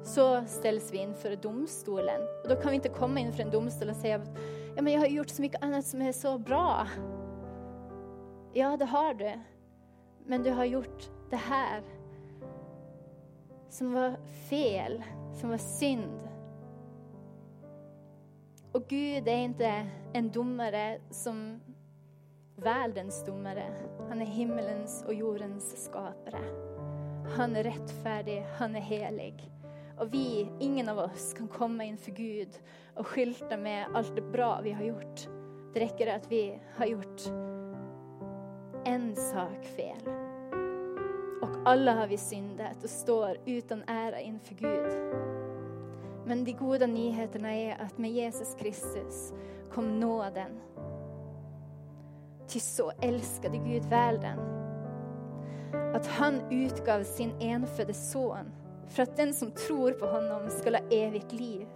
så 0.04 0.44
ställs 0.46 0.92
vi 0.92 0.98
inför 0.98 1.36
domstolen. 1.36 2.20
Och 2.42 2.48
då 2.48 2.56
kan 2.56 2.70
vi 2.70 2.74
inte 2.74 2.88
komma 2.88 3.20
inför 3.20 3.42
en 3.42 3.50
domstol 3.50 3.90
och 3.90 3.96
säga 3.96 4.20
ja, 4.76 4.82
men 4.82 4.92
jag 4.92 5.00
har 5.00 5.06
gjort 5.06 5.28
så 5.28 5.42
mycket 5.42 5.62
annat 5.62 5.86
som 5.86 6.02
är 6.02 6.12
så 6.12 6.38
bra. 6.38 6.86
Ja, 8.52 8.76
det 8.76 8.84
har 8.84 9.14
du. 9.14 9.32
Men 10.26 10.42
du 10.42 10.50
har 10.50 10.64
gjort 10.64 11.10
det 11.30 11.36
här 11.36 11.82
som 13.68 13.92
var 13.92 14.16
fel, 14.48 15.02
som 15.40 15.50
var 15.50 15.58
synd. 15.58 16.28
Och 18.72 18.84
Gud 18.88 19.28
är 19.28 19.36
inte 19.36 19.86
en 20.12 20.30
domare 20.30 20.98
som 21.10 21.60
världens 22.56 23.24
domare. 23.24 23.64
Han 24.08 24.22
är 24.22 24.26
himmelens 24.26 25.04
och 25.06 25.14
jordens 25.14 25.84
skapare. 25.84 26.40
Han 27.36 27.56
är 27.56 27.64
rättfärdig, 27.64 28.46
han 28.58 28.76
är 28.76 28.80
helig. 28.80 29.50
Och 29.98 30.14
vi, 30.14 30.48
ingen 30.58 30.88
av 30.88 30.98
oss, 30.98 31.32
kan 31.32 31.48
komma 31.48 31.84
inför 31.84 32.10
Gud 32.10 32.48
och 32.94 33.06
skylta 33.06 33.56
med 33.56 33.86
allt 33.94 34.16
det 34.16 34.22
bra 34.22 34.60
vi 34.62 34.72
har 34.72 34.84
gjort. 34.84 35.28
Det 35.74 35.80
räcker 35.80 36.06
att 36.06 36.32
vi 36.32 36.60
har 36.76 36.86
gjort 36.86 37.20
en 38.84 39.16
sak 39.16 39.64
fel. 39.76 40.08
Och 41.42 41.48
alla 41.64 41.94
har 41.94 42.06
vi 42.06 42.16
syndat 42.16 42.84
och 42.84 42.90
står 42.90 43.36
utan 43.46 43.82
ära 43.86 44.20
inför 44.20 44.54
Gud. 44.54 44.92
Men 46.26 46.44
de 46.44 46.52
goda 46.52 46.86
nyheterna 46.86 47.54
är 47.54 47.80
att 47.80 47.98
med 47.98 48.10
Jesus 48.10 48.54
Kristus 48.54 49.32
kom 49.72 50.00
nåden. 50.00 50.60
Ty 52.48 52.60
så 52.60 52.92
älskade 53.00 53.56
Gud 53.58 53.84
världen 53.84 54.38
att 55.94 56.06
han 56.06 56.40
utgav 56.50 57.02
sin 57.02 57.32
enfödde 57.40 57.94
son 57.94 58.52
för 58.88 59.02
att 59.02 59.16
den 59.16 59.34
som 59.34 59.50
tror 59.50 59.92
på 59.92 60.06
honom 60.06 60.50
ska 60.50 60.70
ha 60.70 60.78
evigt 60.90 61.32
liv. 61.32 61.66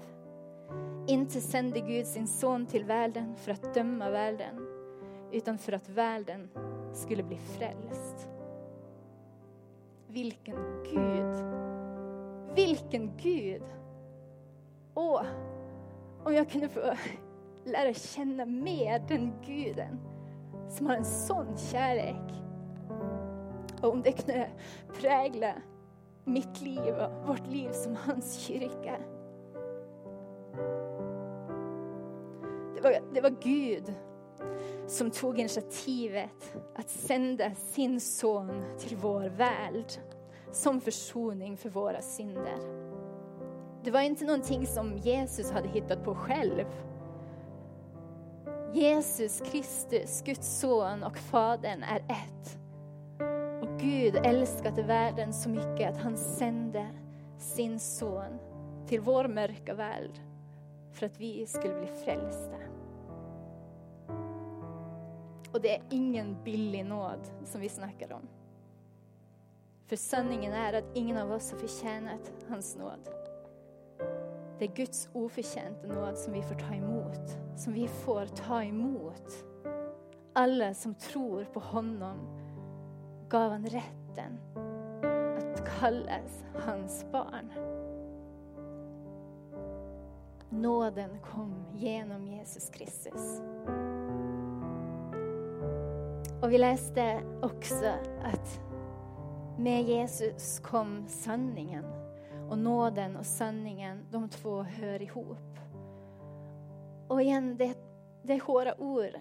Inte 1.06 1.40
sände 1.40 1.80
Gud 1.80 2.06
sin 2.06 2.28
son 2.28 2.66
till 2.66 2.84
världen 2.84 3.36
för 3.36 3.52
att 3.52 3.74
döma 3.74 4.10
världen, 4.10 4.66
utan 5.32 5.58
för 5.58 5.72
att 5.72 5.88
världen 5.88 6.48
skulle 6.92 7.22
bli 7.22 7.36
frälst. 7.36 8.28
Vilken 10.08 10.56
Gud! 10.92 11.44
Vilken 12.54 13.16
Gud! 13.16 13.62
Åh, 14.94 15.22
om 16.24 16.34
jag 16.34 16.50
kunde 16.50 16.68
få 16.68 16.80
lära 17.64 17.94
känna 17.94 18.46
mer 18.46 19.04
den 19.08 19.32
guden 19.46 20.00
som 20.68 20.86
har 20.86 20.96
en 20.96 21.04
sån 21.04 21.56
kärlek. 21.56 22.32
Och 23.82 23.92
om 23.92 24.02
det 24.02 24.12
kunde 24.12 24.50
prägla 25.00 25.54
mitt 26.24 26.60
liv 26.60 26.94
och 26.94 27.28
vårt 27.28 27.46
liv 27.46 27.70
som 27.72 27.96
hans 27.96 28.38
kyrka. 28.38 28.96
Det 32.74 32.80
var, 32.82 33.14
det 33.14 33.20
var 33.20 33.42
Gud 33.42 33.94
som 34.86 35.10
tog 35.10 35.38
initiativet 35.38 36.56
att 36.74 36.90
sända 36.90 37.54
sin 37.54 38.00
son 38.00 38.64
till 38.78 38.96
vår 38.96 39.24
värld 39.24 39.92
som 40.52 40.80
försoning 40.80 41.56
för 41.56 41.68
våra 41.70 42.02
synder. 42.02 42.58
Det 43.84 43.90
var 43.90 44.00
inte 44.00 44.24
någonting 44.24 44.66
som 44.66 44.96
Jesus 44.96 45.50
hade 45.50 45.68
hittat 45.68 46.04
på 46.04 46.14
själv. 46.14 46.66
Jesus 48.74 49.40
Kristus, 49.40 50.22
Guds 50.22 50.60
son 50.60 51.02
och 51.02 51.18
Fadern 51.18 51.82
är 51.82 51.98
ett. 51.98 52.61
Gud 53.82 54.16
älskade 54.16 54.82
världen 54.82 55.32
så 55.32 55.48
mycket 55.48 55.90
att 55.90 56.02
han 56.02 56.16
sände 56.16 56.86
sin 57.38 57.80
son 57.80 58.38
till 58.86 59.00
vår 59.00 59.28
mörka 59.28 59.74
värld 59.74 60.20
för 60.92 61.06
att 61.06 61.20
vi 61.20 61.46
skulle 61.46 61.74
bli 61.74 61.86
frälsta. 61.86 62.56
Och 65.52 65.60
det 65.60 65.76
är 65.76 65.82
ingen 65.90 66.36
billig 66.44 66.86
nåd 66.86 67.30
som 67.44 67.60
vi 67.60 67.68
snackar 67.68 68.12
om. 68.12 68.28
För 69.86 69.96
sanningen 69.96 70.52
är 70.52 70.72
att 70.72 70.96
ingen 70.96 71.16
av 71.16 71.32
oss 71.32 71.52
har 71.52 71.58
förtjänat 71.58 72.32
hans 72.48 72.76
nåd. 72.76 73.08
Det 74.58 74.64
är 74.64 74.76
Guds 74.76 75.08
oförtjänta 75.12 75.86
nåd 75.86 76.18
som 76.18 76.32
vi 76.32 76.42
får 76.42 76.54
ta 76.54 76.74
emot, 76.74 77.38
som 77.56 77.72
vi 77.72 77.88
får 77.88 78.26
ta 78.26 78.62
emot. 78.62 79.44
Alla 80.32 80.74
som 80.74 80.94
tror 80.94 81.44
på 81.44 81.60
honom 81.60 82.41
gav 83.32 83.50
han 83.50 83.66
rätten 83.66 84.38
att 85.38 85.80
kallas 85.80 86.44
hans 86.54 87.06
barn. 87.12 87.52
Nåden 90.50 91.18
kom 91.22 91.64
genom 91.74 92.28
Jesus 92.28 92.70
Kristus. 92.70 93.40
Och 96.42 96.52
vi 96.52 96.58
läste 96.58 97.20
också 97.42 97.92
att 98.22 98.60
med 99.58 99.82
Jesus 99.82 100.58
kom 100.58 101.08
sanningen. 101.08 101.84
Och 102.50 102.58
nåden 102.58 103.16
och 103.16 103.26
sanningen, 103.26 104.06
de 104.10 104.28
två 104.28 104.62
hör 104.62 105.02
ihop. 105.02 105.58
Och 107.08 107.22
igen, 107.22 107.56
det, 107.56 107.74
det 108.22 108.32
är 108.32 108.40
hårda 108.40 108.74
ord 108.78 109.16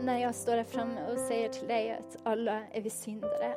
när 0.00 0.18
jag 0.18 0.34
står 0.34 0.56
där 0.56 0.64
framme 0.64 1.12
och 1.12 1.18
säger 1.18 1.48
till 1.48 1.68
dig 1.68 1.92
att 1.92 2.16
alla 2.22 2.60
är 2.72 2.80
vi 2.80 2.90
syndare. 2.90 3.54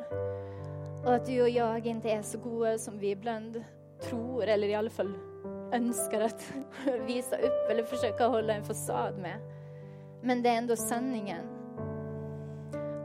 Och 1.05 1.13
att 1.13 1.25
du 1.25 1.41
och 1.41 1.49
jag 1.49 1.87
inte 1.87 2.09
är 2.09 2.21
så 2.21 2.37
goda 2.37 2.77
som 2.77 2.99
vi 2.99 3.11
ibland 3.11 3.63
tror, 4.01 4.43
eller 4.43 4.67
i 4.67 4.75
alla 4.75 4.89
fall 4.89 5.13
önskar 5.73 6.21
att 6.21 6.53
visa 7.07 7.35
upp 7.35 7.71
eller 7.71 7.83
försöka 7.83 8.27
hålla 8.27 8.53
en 8.53 8.63
fasad 8.63 9.17
med. 9.17 9.39
Men 10.21 10.43
det 10.43 10.49
är 10.49 10.57
ändå 10.57 10.75
sanningen. 10.75 11.45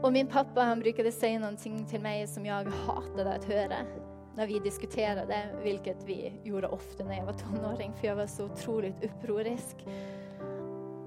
Och 0.01 0.13
min 0.13 0.27
pappa 0.27 0.61
han 0.61 0.79
brukade 0.79 1.11
säga 1.11 1.39
någonting 1.39 1.85
till 1.85 2.01
mig 2.01 2.27
som 2.27 2.45
jag 2.45 2.65
hatade 2.65 3.33
att 3.33 3.45
höra 3.45 3.75
när 4.35 4.47
vi 4.47 4.59
diskuterade, 4.59 5.45
vilket 5.63 6.03
vi 6.05 6.33
gjorde 6.43 6.67
ofta 6.67 7.03
när 7.03 7.17
jag 7.17 7.25
var 7.25 7.33
tonåring, 7.33 7.93
för 7.99 8.07
jag 8.07 8.15
var 8.15 8.27
så 8.27 8.45
otroligt 8.45 9.03
upprorisk. 9.03 9.85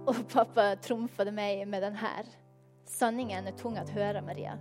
Och 0.07 0.29
pappa 0.33 0.77
trumfade 0.77 1.31
mig 1.31 1.67
med 1.67 1.83
den 1.83 1.95
här. 1.95 2.27
Sanningen 2.85 3.47
är 3.47 3.53
tung 3.53 3.77
att 3.77 3.89
höra, 3.89 4.23
Maria. 4.23 4.59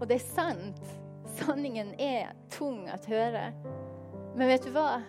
Och 0.00 0.06
det 0.06 0.14
är 0.14 0.18
sant. 0.18 0.82
Sanningen 1.24 1.94
är 2.00 2.32
tung 2.50 2.88
att 2.88 3.04
höra. 3.04 3.52
Men 4.36 4.46
vet 4.48 4.62
du 4.62 4.70
vad? 4.70 5.02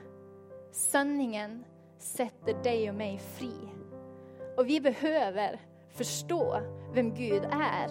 Sanningen 0.72 1.64
sätter 1.98 2.64
dig 2.64 2.90
och 2.90 2.96
mig 2.96 3.18
fri. 3.18 3.54
Och 4.58 4.70
vi 4.70 4.82
behöver 4.82 5.60
förstå 5.90 6.62
vem 6.94 7.14
Gud 7.14 7.44
är. 7.52 7.88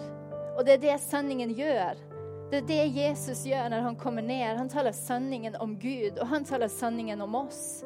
Och 0.57 0.65
det 0.65 0.73
är 0.73 0.77
det 0.77 0.97
sanningen 0.97 1.53
gör. 1.53 1.97
Det 2.51 2.57
är 2.57 2.61
det 2.61 2.85
Jesus 2.85 3.45
gör 3.45 3.69
när 3.69 3.81
han 3.81 3.95
kommer 3.95 4.21
ner. 4.21 4.55
Han 4.55 4.69
talar 4.69 4.91
sanningen 4.91 5.55
om 5.55 5.79
Gud 5.79 6.19
och 6.19 6.27
han 6.27 6.45
talar 6.45 6.67
sanningen 6.67 7.21
om 7.21 7.35
oss. 7.35 7.85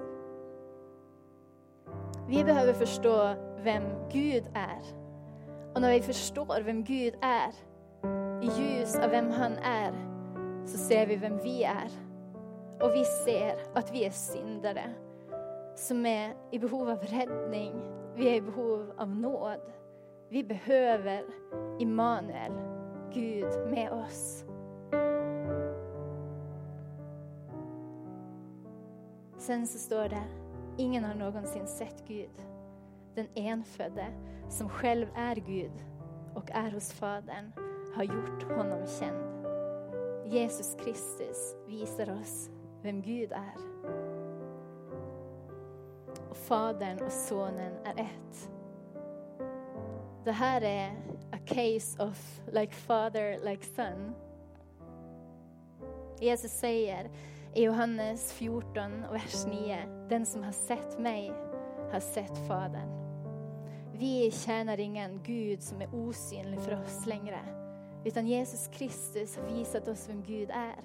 Vi 2.27 2.43
behöver 2.43 2.73
förstå 2.73 3.35
vem 3.63 3.83
Gud 4.11 4.43
är. 4.53 4.81
Och 5.75 5.81
när 5.81 5.93
vi 5.93 6.01
förstår 6.01 6.61
vem 6.61 6.83
Gud 6.83 7.13
är, 7.21 7.51
i 8.43 8.61
ljus 8.61 8.95
av 8.95 9.09
vem 9.09 9.31
han 9.31 9.53
är, 9.53 9.93
så 10.65 10.77
ser 10.77 11.07
vi 11.07 11.15
vem 11.15 11.37
vi 11.37 11.63
är. 11.63 11.91
Och 12.81 12.95
vi 12.95 13.05
ser 13.05 13.55
att 13.73 13.93
vi 13.93 14.05
är 14.05 14.11
syndare 14.11 14.93
som 15.75 16.05
är 16.05 16.35
i 16.51 16.59
behov 16.59 16.89
av 16.89 16.99
räddning. 16.99 17.73
Vi 18.15 18.29
är 18.29 18.35
i 18.35 18.41
behov 18.41 18.93
av 18.97 19.09
nåd. 19.09 19.61
Vi 20.29 20.43
behöver 20.43 21.23
Immanuel, 21.79 22.51
Gud 23.13 23.69
med 23.69 23.91
oss. 23.91 24.45
Sen 29.37 29.67
så 29.67 29.77
står 29.77 30.09
det, 30.09 30.23
ingen 30.77 31.03
har 31.03 31.15
någonsin 31.15 31.67
sett 31.67 32.03
Gud. 32.07 32.43
Den 33.15 33.27
enfödde 33.35 34.07
som 34.49 34.69
själv 34.69 35.07
är 35.15 35.35
Gud 35.35 35.85
och 36.35 36.51
är 36.51 36.71
hos 36.71 36.93
Fadern 36.93 37.51
har 37.95 38.03
gjort 38.03 38.43
honom 38.43 38.87
känd. 38.99 39.37
Jesus 40.33 40.75
Kristus 40.75 41.55
visar 41.67 42.19
oss 42.21 42.49
vem 42.81 43.01
Gud 43.01 43.31
är. 43.31 43.55
Och 46.29 46.37
Fadern 46.37 46.99
och 47.05 47.11
Sonen 47.11 47.73
är 47.85 48.01
ett. 48.01 48.49
Det 50.23 50.31
här 50.31 50.61
är 50.61 50.91
a 51.31 51.37
case 51.45 52.03
of 52.03 52.41
like 52.51 52.73
father, 52.73 53.45
like 53.45 53.65
son. 53.65 54.13
Jesus 56.19 56.51
säger 56.51 57.09
i 57.57 57.63
Johannes 57.63 58.33
14, 58.33 59.05
vers 59.11 59.45
9, 59.45 59.77
den 60.09 60.25
som 60.25 60.43
har 60.43 60.51
sett 60.51 60.99
mig 60.99 61.33
har 61.91 61.99
sett 61.99 62.47
Fadern. 62.47 62.89
Vi 63.93 64.31
tjänar 64.31 64.79
ingen 64.79 65.23
Gud 65.23 65.63
som 65.63 65.81
är 65.81 65.95
osynlig 65.95 66.59
för 66.59 66.81
oss 66.81 67.05
längre, 67.05 67.39
utan 68.05 68.27
Jesus 68.27 68.67
Kristus 68.67 69.37
har 69.37 69.43
visat 69.43 69.87
oss 69.87 70.09
vem 70.09 70.23
Gud 70.23 70.49
är. 70.49 70.83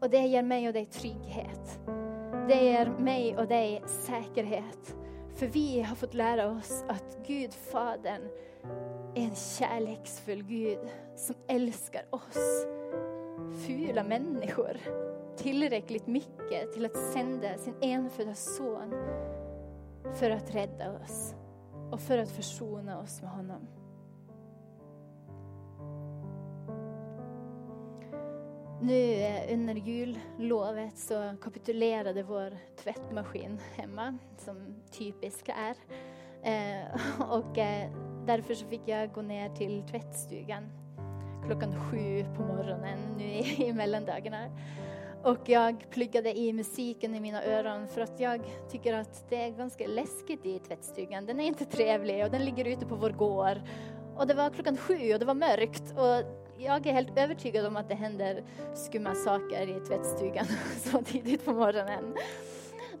Och 0.00 0.10
det 0.10 0.26
ger 0.26 0.42
mig 0.42 0.68
och 0.68 0.74
dig 0.74 0.86
trygghet. 0.86 1.80
Det 2.48 2.64
ger 2.64 2.86
mig 2.86 3.36
och 3.36 3.46
dig 3.46 3.82
säkerhet. 3.86 4.96
För 5.34 5.46
vi 5.46 5.82
har 5.82 5.96
fått 5.96 6.14
lära 6.14 6.50
oss 6.50 6.84
att 6.88 7.18
Gud, 7.26 7.54
Fadern, 7.54 8.22
är 9.14 9.22
en 9.22 9.34
kärleksfull 9.34 10.42
Gud 10.42 10.78
som 11.16 11.34
älskar 11.48 12.04
oss, 12.10 12.66
fula 13.52 14.04
människor, 14.04 14.76
tillräckligt 15.36 16.06
mycket 16.06 16.72
till 16.72 16.84
att 16.84 16.96
sända 16.96 17.58
sin 17.58 17.74
enfödda 17.80 18.34
son 18.34 18.94
för 20.14 20.30
att 20.30 20.54
rädda 20.54 20.92
oss 20.92 21.34
och 21.90 22.00
för 22.00 22.18
att 22.18 22.30
försona 22.30 23.00
oss 23.00 23.22
med 23.22 23.30
honom. 23.30 23.68
Nu 28.80 29.12
eh, 29.12 29.54
under 29.54 29.74
jullovet 29.74 30.98
så 30.98 31.34
kapitulerade 31.42 32.22
vår 32.22 32.56
tvättmaskin 32.76 33.58
hemma, 33.74 34.18
som 34.38 34.82
typisk 34.90 35.48
är. 35.48 35.76
Eh, 36.42 37.00
och 37.30 37.58
eh, 37.58 37.90
därför 38.26 38.54
så 38.54 38.66
fick 38.66 38.82
jag 38.84 39.12
gå 39.12 39.22
ner 39.22 39.48
till 39.48 39.82
tvättstugan 39.82 40.81
klockan 41.46 41.74
sju 41.90 42.24
på 42.36 42.42
morgonen 42.42 42.98
nu 43.18 43.24
i, 43.24 43.66
i 43.66 43.72
mellandagarna. 43.72 44.48
Och 45.22 45.48
jag 45.48 45.86
pluggade 45.90 46.38
i 46.38 46.52
musiken 46.52 47.14
i 47.14 47.20
mina 47.20 47.44
öron 47.44 47.88
för 47.88 48.00
att 48.00 48.20
jag 48.20 48.40
tycker 48.70 48.94
att 48.94 49.24
det 49.28 49.44
är 49.44 49.50
ganska 49.50 49.86
läskigt 49.86 50.46
i 50.46 50.58
tvättstugan. 50.58 51.26
Den 51.26 51.40
är 51.40 51.44
inte 51.44 51.64
trevlig 51.64 52.24
och 52.24 52.30
den 52.30 52.44
ligger 52.44 52.64
ute 52.64 52.86
på 52.86 52.94
vår 52.94 53.10
gård. 53.10 53.60
Och 54.16 54.26
det 54.26 54.34
var 54.34 54.50
klockan 54.50 54.76
sju 54.76 55.12
och 55.12 55.18
det 55.18 55.24
var 55.24 55.34
mörkt 55.34 55.82
och 55.96 56.42
jag 56.58 56.86
är 56.86 56.92
helt 56.92 57.18
övertygad 57.18 57.66
om 57.66 57.76
att 57.76 57.88
det 57.88 57.94
händer 57.94 58.44
skumma 58.74 59.14
saker 59.14 59.76
i 59.76 59.80
tvättstugan 59.80 60.46
så 60.84 61.02
tidigt 61.02 61.44
på 61.44 61.52
morgonen. 61.52 62.14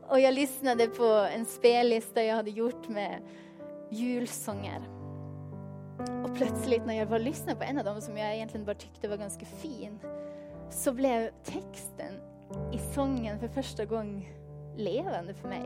Och 0.08 0.20
jag 0.20 0.34
lyssnade 0.34 0.86
på 0.86 1.28
en 1.34 1.44
spellista 1.44 2.22
jag 2.22 2.36
hade 2.36 2.50
gjort 2.50 2.88
med 2.88 3.22
julsånger. 3.90 5.01
Och 5.98 6.34
plötsligt 6.36 6.86
när 6.86 6.94
jag 6.94 7.06
var 7.06 7.18
lyssnade 7.18 7.58
på 7.58 7.64
en 7.64 7.78
av 7.78 7.84
dem 7.84 8.00
som 8.00 8.16
jag 8.16 8.34
egentligen 8.34 8.66
bara 8.66 8.74
tyckte 8.74 9.08
var 9.08 9.16
ganska 9.16 9.46
fin, 9.46 9.98
så 10.70 10.92
blev 10.92 11.30
texten 11.44 12.14
i 12.72 12.78
sången 12.78 13.38
för 13.38 13.48
första 13.48 13.84
gången 13.84 14.24
levande 14.76 15.34
för 15.34 15.48
mig. 15.48 15.62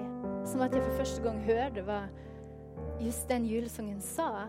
Som 0.47 0.61
att 0.61 0.75
jag 0.75 0.85
för 0.85 0.97
första 0.97 1.23
gången 1.23 1.41
hörde 1.41 1.83
vad 1.83 2.03
just 3.01 3.29
den 3.29 3.47
julsången 3.47 4.03
sa. 4.03 4.41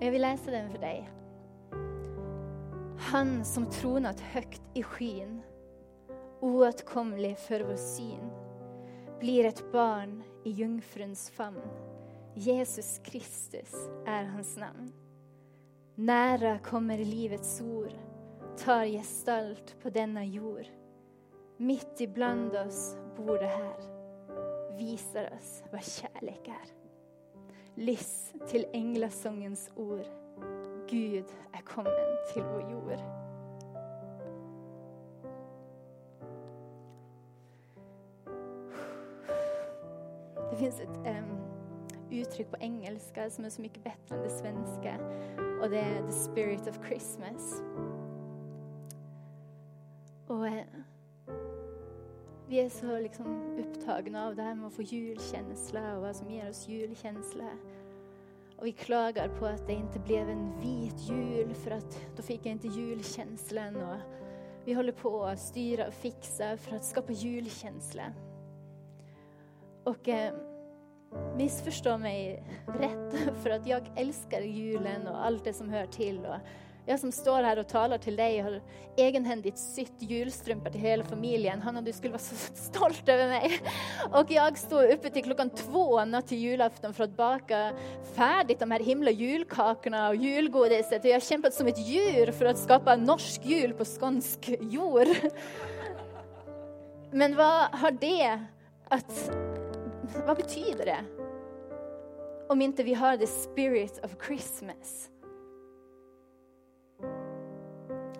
Jag 0.00 0.10
vill 0.10 0.22
läsa 0.22 0.50
den 0.50 0.70
för 0.70 0.78
dig. 0.78 1.10
Han 2.98 3.44
som 3.44 3.66
tronat 3.66 4.20
högt 4.20 4.62
i 4.74 4.82
skyn, 4.82 5.42
oåtkomlig 6.40 7.38
för 7.38 7.60
vår 7.60 7.76
syn, 7.76 8.30
blir 9.20 9.44
ett 9.44 9.72
barn 9.72 10.22
i 10.44 10.50
jungfruns 10.50 11.30
famn. 11.30 11.89
Jesus 12.34 13.00
Kristus 13.04 13.74
är 14.06 14.24
hans 14.24 14.56
namn. 14.56 14.92
Nära 15.94 16.58
kommer 16.58 16.98
livets 16.98 17.56
sol, 17.56 17.92
tar 18.64 18.84
gestalt 18.84 19.76
på 19.82 19.90
denna 19.90 20.24
jord. 20.24 20.66
Mitt 21.56 22.00
ibland 22.00 22.56
oss 22.56 22.96
bor 23.16 23.38
det 23.38 23.46
här, 23.46 23.80
visar 24.76 25.32
oss 25.38 25.62
vad 25.72 25.84
kärlek 25.84 26.48
är. 26.48 26.74
Lyss 27.74 28.32
till 28.48 28.66
änglasångens 28.72 29.70
ord 29.74 30.06
Gud 30.90 31.24
är 31.52 31.60
kommen 31.60 32.16
till 32.32 32.42
vår 32.42 32.70
jord. 32.70 33.00
Det 40.50 40.56
finns 40.56 40.80
ett 40.80 40.96
um, 40.96 41.59
uttryck 42.10 42.50
på 42.50 42.56
engelska 42.60 43.30
som 43.30 43.44
är 43.44 43.50
så 43.50 43.62
mycket 43.62 43.84
bättre 43.84 44.16
än 44.16 44.22
det 44.22 44.30
svenska. 44.30 44.96
Och 45.62 45.70
det 45.70 45.78
är 45.78 46.06
The 46.06 46.12
Spirit 46.12 46.68
of 46.68 46.78
Christmas. 46.86 47.62
Och 50.26 50.46
eh, 50.46 50.64
vi 52.48 52.60
är 52.60 52.68
så 52.68 52.98
liksom 52.98 53.58
upptagna 53.58 54.26
av 54.26 54.36
det 54.36 54.42
här 54.42 54.54
med 54.54 54.66
att 54.66 54.72
få 54.72 54.82
julkänsla 54.82 55.96
och 55.96 56.02
vad 56.02 56.16
som 56.16 56.30
ger 56.30 56.50
oss 56.50 56.68
julkänsla. 56.68 57.48
Och 58.56 58.66
vi 58.66 58.72
klagar 58.72 59.28
på 59.28 59.46
att 59.46 59.66
det 59.66 59.72
inte 59.72 59.98
blev 59.98 60.28
en 60.28 60.60
vit 60.60 60.98
jul 60.98 61.54
för 61.54 61.70
att 61.70 62.00
då 62.16 62.22
fick 62.22 62.46
jag 62.46 62.52
inte 62.52 62.68
julkänslan. 62.68 63.76
Och 63.76 63.96
vi 64.64 64.72
håller 64.72 64.92
på 64.92 65.24
att 65.24 65.40
styra 65.40 65.86
och 65.86 65.94
fixa 65.94 66.56
för 66.56 66.76
att 66.76 66.84
skapa 66.84 67.12
julkänsla. 67.12 68.04
Och 69.84 70.08
eh, 70.08 70.34
missförstå 71.36 71.98
mig 71.98 72.42
rätt, 72.66 73.34
för 73.42 73.50
att 73.50 73.66
jag 73.66 73.82
älskar 73.96 74.40
julen 74.40 75.08
och 75.08 75.24
allt 75.24 75.44
det 75.44 75.52
som 75.52 75.68
hör 75.68 75.86
till. 75.86 76.18
Och 76.18 76.36
jag 76.86 77.00
som 77.00 77.12
står 77.12 77.42
här 77.42 77.58
och 77.58 77.68
talar 77.68 77.98
till 77.98 78.16
dig 78.16 78.40
har 78.40 78.62
egenhändigt 78.96 79.58
sytt 79.58 79.94
julstrumpor 79.98 80.70
till 80.70 80.80
hela 80.80 81.04
familjen. 81.04 81.62
Hanna, 81.62 81.80
du 81.80 81.92
skulle 81.92 82.10
vara 82.10 82.18
så 82.18 82.34
stolt 82.54 83.08
över 83.08 83.28
mig. 83.28 83.60
Och 84.12 84.30
jag 84.30 84.58
stod 84.58 84.90
uppe 84.90 85.10
till 85.10 85.24
klockan 85.24 85.50
två 85.50 86.04
natt 86.04 86.26
till 86.26 86.38
julafton 86.38 86.94
för 86.94 87.04
att 87.04 87.16
baka 87.16 87.72
färdigt 88.14 88.58
de 88.58 88.70
här 88.70 88.80
himla 88.80 89.10
julkakorna 89.10 90.08
och 90.08 90.16
julgodiset. 90.16 91.04
Och 91.04 91.10
jag 91.10 91.14
har 91.14 91.20
kämpat 91.20 91.54
som 91.54 91.66
ett 91.66 91.88
djur 91.88 92.32
för 92.32 92.44
att 92.44 92.58
skapa 92.58 92.96
norsk 92.96 93.40
jul 93.44 93.72
på 93.72 93.84
skånsk 93.84 94.50
jord. 94.60 95.08
Men 97.10 97.36
vad 97.36 97.62
har 97.62 97.90
det 97.90 98.44
att... 98.88 99.30
Vad 100.26 100.36
betyder 100.36 100.84
det? 100.84 101.04
Om 102.48 102.62
inte 102.62 102.82
vi 102.82 102.94
har 102.94 103.16
the 103.16 103.26
spirit 103.26 104.04
of 104.04 104.16
Christmas. 104.26 105.10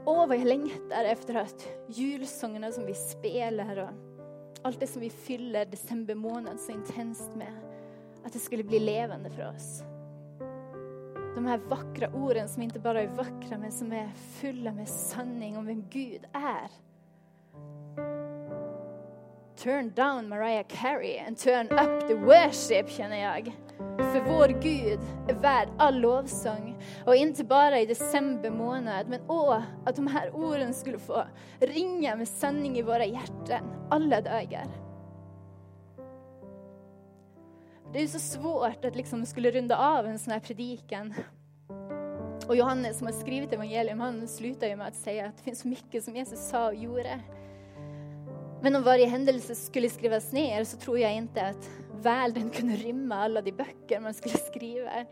Åh, 0.04 0.26
vad 0.26 0.36
jag 0.36 0.46
längtar 0.46 1.04
efter 1.04 1.34
att 1.34 1.68
julsångerna 1.88 2.72
som 2.72 2.86
vi 2.86 2.94
spelar 2.94 3.76
och 3.76 3.88
allt 4.62 4.80
det 4.80 4.86
som 4.86 5.00
vi 5.00 5.10
fyller 5.10 5.66
december 5.66 6.14
månad 6.14 6.60
så 6.60 6.72
intensivt 6.72 7.36
med, 7.36 7.60
att 8.24 8.32
det 8.32 8.38
skulle 8.38 8.64
bli 8.64 8.78
levande 8.78 9.30
för 9.30 9.48
oss. 9.48 9.82
De 11.34 11.46
här 11.46 11.58
vackra 11.58 12.14
orden 12.14 12.48
som 12.48 12.62
inte 12.62 12.80
bara 12.80 13.02
är 13.02 13.08
vackra 13.08 13.58
men 13.58 13.72
som 13.72 13.92
är 13.92 14.08
fulla 14.08 14.72
med 14.72 14.88
sanning 14.88 15.56
om 15.56 15.66
vem 15.66 15.84
Gud 15.90 16.24
är. 16.32 16.70
Turn 19.62 19.92
down 19.94 20.28
Mariah 20.28 20.64
Carey 20.68 21.18
and 21.18 21.36
turn 21.36 21.66
up 21.66 22.08
the 22.08 22.14
worship 22.14 22.90
känner 22.90 23.16
jag. 23.16 23.56
För 23.98 24.20
vår 24.20 24.48
Gud 24.48 25.00
är 25.28 25.34
värd 25.34 25.68
all 25.78 26.00
lovsång. 26.00 26.76
Och 27.06 27.16
inte 27.16 27.44
bara 27.44 27.80
i 27.80 27.86
december 27.86 28.50
månad, 28.50 29.08
men 29.08 29.20
åh, 29.26 29.62
att 29.86 29.96
de 29.96 30.06
här 30.06 30.36
orden 30.36 30.74
skulle 30.74 30.98
få 30.98 31.24
ringa 31.58 32.16
med 32.16 32.28
sanning 32.28 32.78
i 32.78 32.82
våra 32.82 33.04
hjärtan 33.04 33.88
alla 33.90 34.20
dagar. 34.20 34.66
Det 37.92 38.02
är 38.02 38.06
så 38.06 38.18
svårt 38.18 38.84
att 38.84 38.96
liksom 38.96 39.26
skulle 39.26 39.50
runda 39.50 39.76
av 39.76 40.06
en 40.06 40.18
sån 40.18 40.32
här 40.32 40.40
predikan. 40.40 41.14
Och 42.48 42.56
Johannes 42.56 42.98
som 42.98 43.06
har 43.06 43.14
skrivit 43.14 43.52
evangelium, 43.52 44.00
han 44.00 44.28
slutar 44.28 44.66
ju 44.66 44.76
med 44.76 44.86
att 44.86 44.94
säga 44.94 45.26
att 45.26 45.36
det 45.36 45.42
finns 45.42 45.64
mycket 45.64 46.04
som 46.04 46.16
Jesus 46.16 46.48
sa 46.48 46.66
och 46.66 46.74
gjorde. 46.74 47.20
Men 48.62 48.76
om 48.76 48.82
varje 48.82 49.06
händelse 49.06 49.54
skulle 49.54 49.90
skrivas 49.90 50.32
ner 50.32 50.64
så 50.64 50.76
tror 50.76 50.98
jag 50.98 51.14
inte 51.14 51.46
att 51.46 51.70
världen 52.02 52.50
kunde 52.54 52.74
rymma 52.74 53.14
alla 53.14 53.42
de 53.42 53.52
böcker 53.52 54.00
man 54.00 54.14
skulle 54.14 54.36
skriva. 54.36 55.06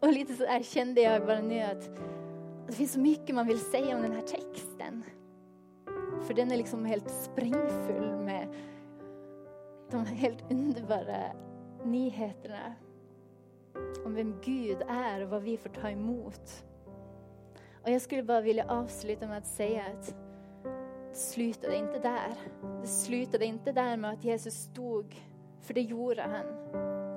Och 0.00 0.12
lite 0.12 0.34
så 0.34 0.42
där 0.42 0.62
kände 0.62 1.00
jag 1.00 1.26
bara 1.26 1.40
nu 1.40 1.60
att 1.60 1.90
det 2.66 2.72
finns 2.72 2.92
så 2.92 3.00
mycket 3.00 3.34
man 3.34 3.46
vill 3.46 3.60
säga 3.60 3.96
om 3.96 4.02
den 4.02 4.12
här 4.12 4.22
texten. 4.22 5.04
För 6.22 6.34
den 6.34 6.52
är 6.52 6.56
liksom 6.56 6.84
helt 6.84 7.10
sprängfull 7.10 8.16
med 8.16 8.48
de 9.90 10.06
helt 10.06 10.50
underbara 10.50 11.32
nyheterna 11.84 12.74
om 14.04 14.14
vem 14.14 14.40
Gud 14.44 14.82
är 14.88 15.22
och 15.22 15.28
vad 15.28 15.42
vi 15.42 15.56
får 15.56 15.68
ta 15.68 15.90
emot. 15.90 16.64
Och 17.82 17.90
jag 17.90 18.02
skulle 18.02 18.22
bara 18.22 18.40
vilja 18.40 18.64
avsluta 18.68 19.26
med 19.26 19.38
att 19.38 19.46
säga 19.46 19.82
att 19.82 20.14
slutade 21.16 21.76
inte 21.76 21.98
där. 21.98 22.34
Det 22.80 22.86
slutade 22.86 23.44
inte 23.44 23.72
där 23.72 23.96
med 23.96 24.10
att 24.10 24.24
Jesus 24.24 24.54
stod 24.54 25.14
för 25.62 25.74
det 25.74 25.80
gjorde 25.80 26.22
han. 26.22 26.46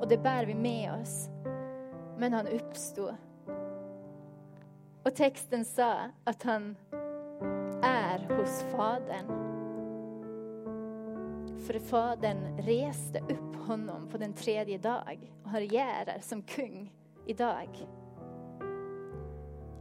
Och 0.01 0.07
det 0.07 0.17
bär 0.17 0.45
vi 0.45 0.53
med 0.53 0.93
oss. 1.01 1.29
Men 2.17 2.33
han 2.33 2.47
uppstod. 2.47 3.15
Och 5.03 5.15
texten 5.15 5.65
sa 5.65 5.99
att 6.23 6.43
han 6.43 6.75
är 7.83 8.35
hos 8.37 8.63
Fadern. 8.71 9.45
För 11.67 11.79
Fadern 11.79 12.57
reste 12.57 13.19
upp 13.19 13.67
honom 13.67 14.09
på 14.09 14.17
den 14.17 14.33
tredje 14.33 14.77
dag 14.77 15.31
och 15.43 15.49
har 15.49 15.59
regerar 15.59 16.19
som 16.21 16.41
kung 16.41 16.93
idag. 17.25 17.87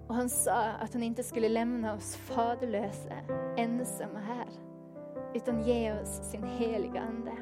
Och 0.09 0.15
han 0.15 0.29
sa 0.29 0.65
att 0.65 0.93
han 0.93 1.03
inte 1.03 1.23
skulle 1.23 1.49
lämna 1.49 1.95
oss 1.95 2.17
faderlösa, 2.17 3.15
ensamma 3.57 4.19
här, 4.19 4.49
utan 5.35 5.63
ge 5.63 5.93
oss 5.93 6.31
sin 6.31 6.45
heliga 6.45 7.01
Ande. 7.01 7.33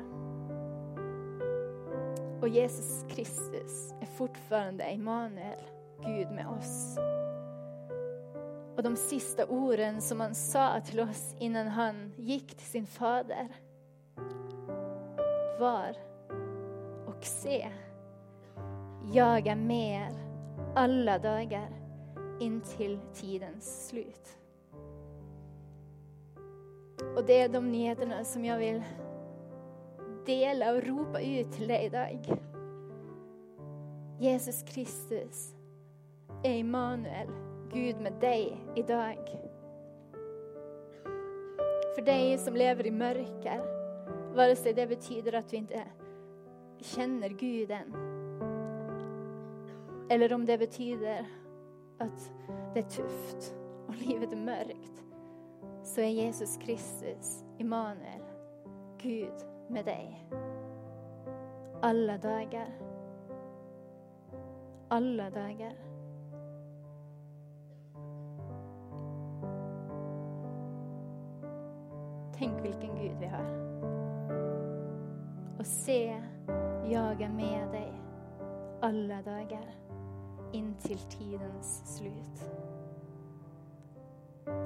Och 2.41 2.49
Jesus 2.49 3.05
Kristus 3.09 3.95
är 4.01 4.07
fortfarande 4.07 4.85
Emanuel, 4.85 5.61
Gud 6.07 6.31
med 6.31 6.47
oss. 6.47 6.99
Och 8.77 8.83
de 8.83 8.97
sista 8.97 9.47
orden 9.47 10.01
som 10.01 10.21
han 10.21 10.35
sa 10.35 10.81
till 10.81 11.01
oss 11.01 11.35
innan 11.39 11.69
han 11.69 12.13
gick 12.17 12.55
till 12.55 12.67
sin 12.67 12.87
fader 12.87 13.49
var 15.61 15.97
och 17.07 17.25
se, 17.25 17.69
jag 19.13 19.47
är 19.47 19.57
med 19.57 20.09
er 20.09 20.17
alla 20.75 21.19
dagar 21.19 21.82
intill 22.41 22.99
tidens 23.15 23.89
slut. 23.89 24.39
Och 27.17 27.25
det 27.25 27.41
är 27.41 27.49
de 27.49 27.73
nyheterna 27.73 28.25
som 28.25 28.45
jag 28.45 28.59
vill 28.59 28.83
dela 30.27 30.73
och 30.73 30.83
ropa 30.83 31.21
ut 31.21 31.53
till 31.53 31.69
dig 31.69 31.87
idag. 31.87 32.39
Jesus 34.19 34.63
Kristus 34.63 35.55
är 36.43 36.55
Immanuel, 36.55 37.29
Gud 37.73 38.01
med 38.01 38.13
dig 38.13 38.57
idag. 38.77 39.19
För 41.95 42.03
dig 42.03 42.39
som 42.39 42.55
lever 42.55 42.87
i 42.87 42.91
mörker, 42.91 43.63
vare 44.35 44.57
sig 44.57 44.75
det 44.75 44.87
betyder 44.87 45.33
att 45.33 45.49
du 45.49 45.57
inte 45.57 45.83
känner 46.81 47.29
Gud 47.29 47.71
än, 47.71 47.95
eller 50.09 50.33
om 50.33 50.47
det 50.47 50.59
betyder 50.59 51.27
att 51.99 52.33
det 52.75 52.81
är 52.81 52.83
tufft 52.83 53.55
och 53.89 53.95
livet 54.07 54.33
är 54.33 54.37
mörkt, 54.37 55.03
så 55.83 56.01
är 56.01 56.09
Jesus 56.09 56.57
Kristus, 56.57 57.45
Immanuel, 57.59 58.23
Gud 58.99 59.35
med 59.69 59.85
dig. 59.85 60.29
Alla 61.81 62.19
dagar. 62.19 62.69
Alla 64.89 65.31
dagar. 65.31 65.75
Tänk 72.39 72.65
vilken 72.65 72.97
Gud 72.97 73.17
vi 73.21 73.27
har. 73.27 73.63
Och 75.59 75.67
se, 75.67 76.23
jag 76.85 77.23
är 77.23 77.29
med 77.29 77.69
dig 77.71 78.03
alla 78.83 79.23
dagar 79.23 79.82
in 80.53 80.75
till 80.75 80.99
tidens 80.99 81.97
slut. 81.97 82.51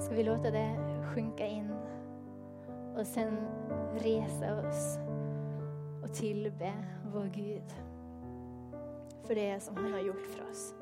Ska 0.01 0.15
vi 0.15 0.25
låta 0.25 0.51
det 0.51 0.77
sjunka 1.15 1.47
in 1.47 1.73
och 2.97 3.07
sen 3.07 3.37
resa 3.99 4.69
oss 4.69 4.99
och 6.03 6.15
tillbe 6.15 6.73
vår 7.13 7.25
Gud 7.35 7.75
för 9.27 9.35
det 9.35 9.61
som 9.61 9.77
han 9.77 9.93
har 9.93 10.01
gjort 10.01 10.27
för 10.27 10.51
oss. 10.51 10.75